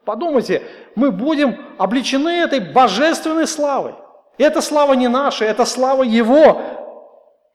Подумайте, 0.05 0.63
мы 0.95 1.11
будем 1.11 1.57
обличены 1.77 2.29
этой 2.29 2.59
божественной 2.59 3.47
славой. 3.47 3.95
И 4.37 4.43
эта 4.43 4.61
слава 4.61 4.93
не 4.93 5.07
наша, 5.07 5.45
это 5.45 5.65
слава 5.65 6.03
Его. 6.03 6.61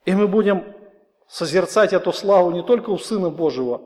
И 0.04 0.12
мы 0.12 0.26
будем 0.26 0.64
созерцать 1.32 1.94
эту 1.94 2.12
славу 2.12 2.50
не 2.50 2.62
только 2.62 2.90
у 2.90 2.98
Сына 2.98 3.30
Божьего, 3.30 3.80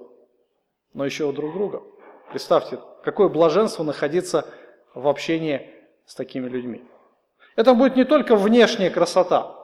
но 0.94 1.05
еще 1.05 1.26
у 1.26 1.32
друг 1.32 1.53
друга. 1.53 1.80
Представьте, 2.30 2.80
какое 3.05 3.28
блаженство 3.28 3.84
находиться 3.84 4.49
в 4.94 5.07
общении 5.07 5.70
с 6.07 6.16
такими 6.16 6.49
людьми. 6.49 6.82
Это 7.55 7.74
будет 7.74 7.94
не 7.94 8.05
только 8.05 8.34
внешняя 8.34 8.90
красота, 8.90 9.55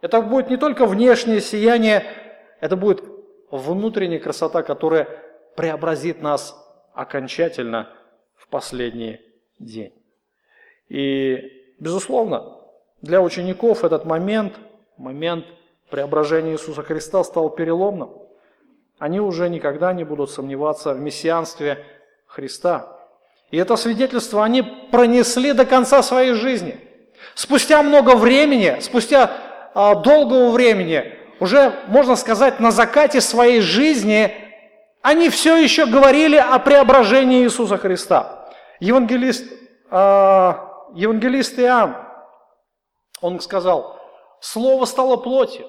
это 0.00 0.22
будет 0.22 0.48
не 0.48 0.56
только 0.56 0.86
внешнее 0.86 1.42
сияние, 1.42 2.06
это 2.58 2.74
будет 2.74 3.04
внутренняя 3.50 4.18
красота, 4.18 4.62
которая 4.62 5.06
преобразит 5.56 6.22
нас 6.22 6.56
окончательно 6.94 7.90
в 8.34 8.48
последний 8.48 9.20
день. 9.58 9.92
И, 10.88 11.36
безусловно, 11.78 12.62
для 13.02 13.20
учеников 13.20 13.84
этот 13.84 14.06
момент, 14.06 14.54
момент 14.96 15.44
преображения 15.90 16.52
Иисуса 16.52 16.82
Христа 16.82 17.22
стал 17.24 17.50
переломным. 17.50 18.10
Они 18.98 19.20
уже 19.20 19.48
никогда 19.48 19.92
не 19.92 20.04
будут 20.04 20.30
сомневаться 20.30 20.94
в 20.94 21.00
мессианстве 21.00 21.84
Христа. 22.26 22.96
И 23.50 23.56
это 23.56 23.76
свидетельство 23.76 24.44
они 24.44 24.62
пронесли 24.62 25.52
до 25.52 25.66
конца 25.66 26.02
своей 26.02 26.34
жизни. 26.34 26.78
Спустя 27.34 27.82
много 27.82 28.14
времени, 28.14 28.78
спустя 28.80 29.30
а, 29.74 29.94
долгого 29.94 30.50
времени, 30.50 31.14
уже, 31.40 31.74
можно 31.88 32.16
сказать, 32.16 32.60
на 32.60 32.70
закате 32.70 33.20
своей 33.20 33.60
жизни, 33.60 34.32
они 35.02 35.30
все 35.30 35.56
еще 35.56 35.86
говорили 35.86 36.36
о 36.36 36.58
преображении 36.58 37.42
Иисуса 37.42 37.78
Христа. 37.78 38.48
Евангелист, 38.78 39.50
а, 39.90 40.86
евангелист 40.94 41.58
Иоанн, 41.58 41.96
он 43.20 43.40
сказал, 43.40 43.98
«Слово 44.40 44.84
стало 44.84 45.16
плотью, 45.16 45.66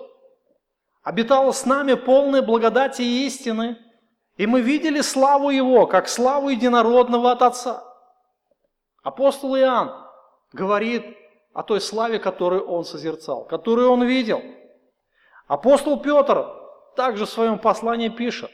обитало 1.04 1.52
с 1.52 1.66
нами 1.66 1.94
полной 1.94 2.42
благодати 2.42 3.02
и 3.02 3.26
истины, 3.26 3.78
и 4.38 4.48
мы 4.48 4.62
видели 4.62 5.02
славу 5.02 5.50
Его, 5.50 5.88
как 5.88 6.08
славу 6.08 6.50
единородного 6.50 7.32
от 7.32 7.42
Отца. 7.42 7.84
Апостол 9.04 9.56
Иоанн 9.58 9.94
говорит 10.54 11.06
о 11.54 11.64
той 11.64 11.82
славе, 11.82 12.20
которую 12.20 12.68
он 12.68 12.86
созерцал, 12.86 13.46
которую 13.46 13.92
он 13.92 14.04
видел. 14.04 14.42
Апостол 15.48 16.00
Петр 16.00 16.48
также 16.96 17.26
в 17.26 17.30
своем 17.30 17.60
послании 17.60 18.10
пишет, 18.10 18.52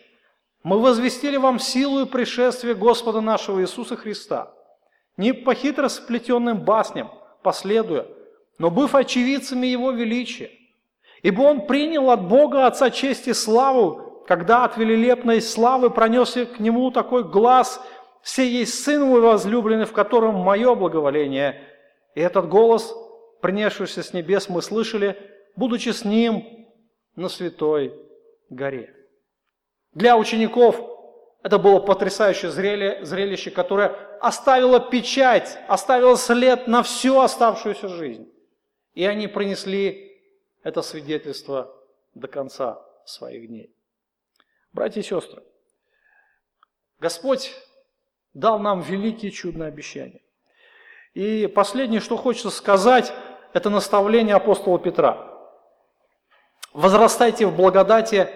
Мы 0.64 0.80
возвестили 0.80 1.38
вам 1.38 1.60
силу 1.60 2.02
и 2.02 2.06
пришествие 2.06 2.76
Господа 2.76 3.22
нашего 3.22 3.62
Иисуса 3.62 3.96
Христа, 3.96 4.54
не 5.16 5.34
по 5.34 5.54
хитро 5.54 5.90
сплетенным 5.90 6.60
басням, 6.62 7.12
последуя, 7.44 8.08
но 8.58 8.72
быв 8.72 8.96
очевидцами 8.96 9.68
Его 9.68 9.92
величия. 9.92 10.52
Ибо 11.22 11.42
Он 11.42 11.66
принял 11.66 12.12
от 12.12 12.28
Бога 12.28 12.68
Отца 12.68 12.90
честь 12.90 13.28
и 13.28 13.34
славу, 13.34 14.24
когда 14.28 14.66
от 14.66 14.78
велелепной 14.78 15.42
славы 15.42 15.90
пронесся 15.90 16.46
к 16.46 16.60
Нему 16.60 16.92
такой 16.92 17.24
глаз, 17.24 17.82
«Все 18.22 18.48
есть 18.48 18.84
Сын 18.84 19.04
мой 19.04 19.22
возлюбленный, 19.22 19.86
в 19.86 19.94
котором 19.94 20.36
мое 20.36 20.76
благоволение». 20.76 21.62
И 22.14 22.20
этот 22.20 22.50
голос, 22.50 22.94
принесшийся 23.42 24.04
с 24.04 24.14
небес, 24.14 24.50
мы 24.50 24.62
слышали, 24.62 25.18
будучи 25.56 25.90
с 25.90 26.04
Ним 26.04 26.68
на 27.16 27.30
святой 27.30 27.94
горе. 28.50 28.94
Для 29.94 30.18
учеников 30.18 30.80
это 31.44 31.58
было 31.58 31.80
потрясающее 31.80 32.52
зрелище, 32.52 33.52
которое 33.52 33.96
оставило 34.20 34.80
печать, 34.80 35.58
оставило 35.68 36.18
след 36.18 36.68
на 36.68 36.84
всю 36.84 37.20
оставшуюся 37.20 37.88
жизнь. 37.88 38.28
И 38.94 39.06
они 39.06 39.28
принесли 39.28 40.17
это 40.68 40.82
свидетельство 40.82 41.74
до 42.14 42.28
конца 42.28 42.86
своих 43.06 43.48
дней. 43.48 43.74
Братья 44.74 45.00
и 45.00 45.04
сестры, 45.04 45.42
Господь 47.00 47.56
дал 48.34 48.60
нам 48.60 48.82
великие 48.82 49.32
чудные 49.32 49.70
обещания. 49.70 50.22
И 51.14 51.48
последнее, 51.48 52.02
что 52.02 52.18
хочется 52.18 52.50
сказать, 52.50 53.14
это 53.54 53.70
наставление 53.70 54.36
апостола 54.36 54.78
Петра. 54.78 55.34
Возрастайте 56.74 57.46
в 57.46 57.56
благодати 57.56 58.30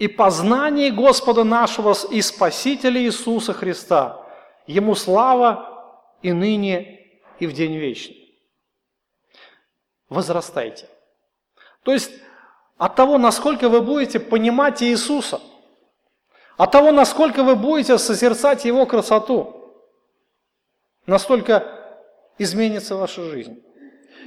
и 0.00 0.08
познании 0.08 0.90
Господа 0.90 1.44
нашего 1.44 1.94
и 2.10 2.20
Спасителя 2.22 3.00
Иисуса 3.00 3.52
Христа. 3.52 4.26
Ему 4.66 4.96
слава 4.96 5.96
и 6.22 6.32
ныне, 6.32 7.08
и 7.38 7.46
в 7.46 7.52
день 7.52 7.76
вечный 7.76 8.22
возрастайте. 10.08 10.88
То 11.82 11.92
есть 11.92 12.12
от 12.78 12.94
того, 12.94 13.18
насколько 13.18 13.68
вы 13.68 13.80
будете 13.80 14.20
понимать 14.20 14.82
Иисуса, 14.82 15.40
от 16.56 16.70
того, 16.70 16.92
насколько 16.92 17.42
вы 17.42 17.56
будете 17.56 17.98
созерцать 17.98 18.64
Его 18.64 18.86
красоту, 18.86 19.74
настолько 21.06 21.66
изменится 22.38 22.96
ваша 22.96 23.22
жизнь. 23.22 23.62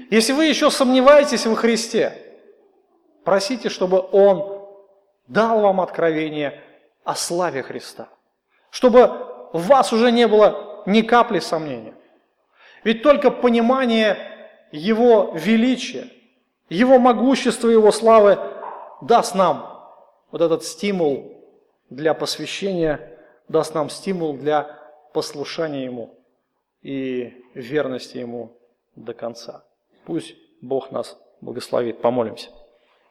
Если 0.10 0.34
вы 0.34 0.45
еще 0.45 0.70
сомневаетесь 0.70 1.45
во 1.45 1.56
Христе, 1.56 2.22
просите, 3.24 3.70
чтобы 3.70 4.06
Он 4.12 4.68
дал 5.28 5.62
вам 5.62 5.82
откровение 5.82 6.62
о 7.03 7.16
славе 7.16 7.64
Христа, 7.64 8.10
чтобы 8.70 9.08
в 9.53 9.68
вас 9.68 9.93
уже 9.93 10.12
не 10.12 10.28
было 10.28 10.84
ни 10.86 11.01
капли 11.01 11.39
сомнения. 11.39 11.95
Ведь 12.84 13.01
только 13.01 13.32
понимание 13.32 14.18
его 14.72 15.32
величие, 15.34 16.10
Его 16.70 16.99
могущество, 16.99 17.70
Его 17.70 17.91
славы 17.91 18.39
даст 19.01 19.36
нам 19.36 19.89
вот 20.32 20.41
этот 20.41 20.63
стимул 20.63 21.34
для 21.89 22.13
посвящения, 22.13 23.18
даст 23.47 23.76
нам 23.76 23.89
стимул 23.89 24.36
для 24.36 24.80
послушания 25.13 25.86
Ему 25.86 26.16
и 26.82 27.43
верности 27.53 28.18
Ему 28.18 28.57
до 28.95 29.13
конца. 29.13 29.63
Пусть 30.05 30.36
Бог 30.61 30.91
нас 30.91 31.18
благословит. 31.41 32.01
Помолимся. 32.01 32.49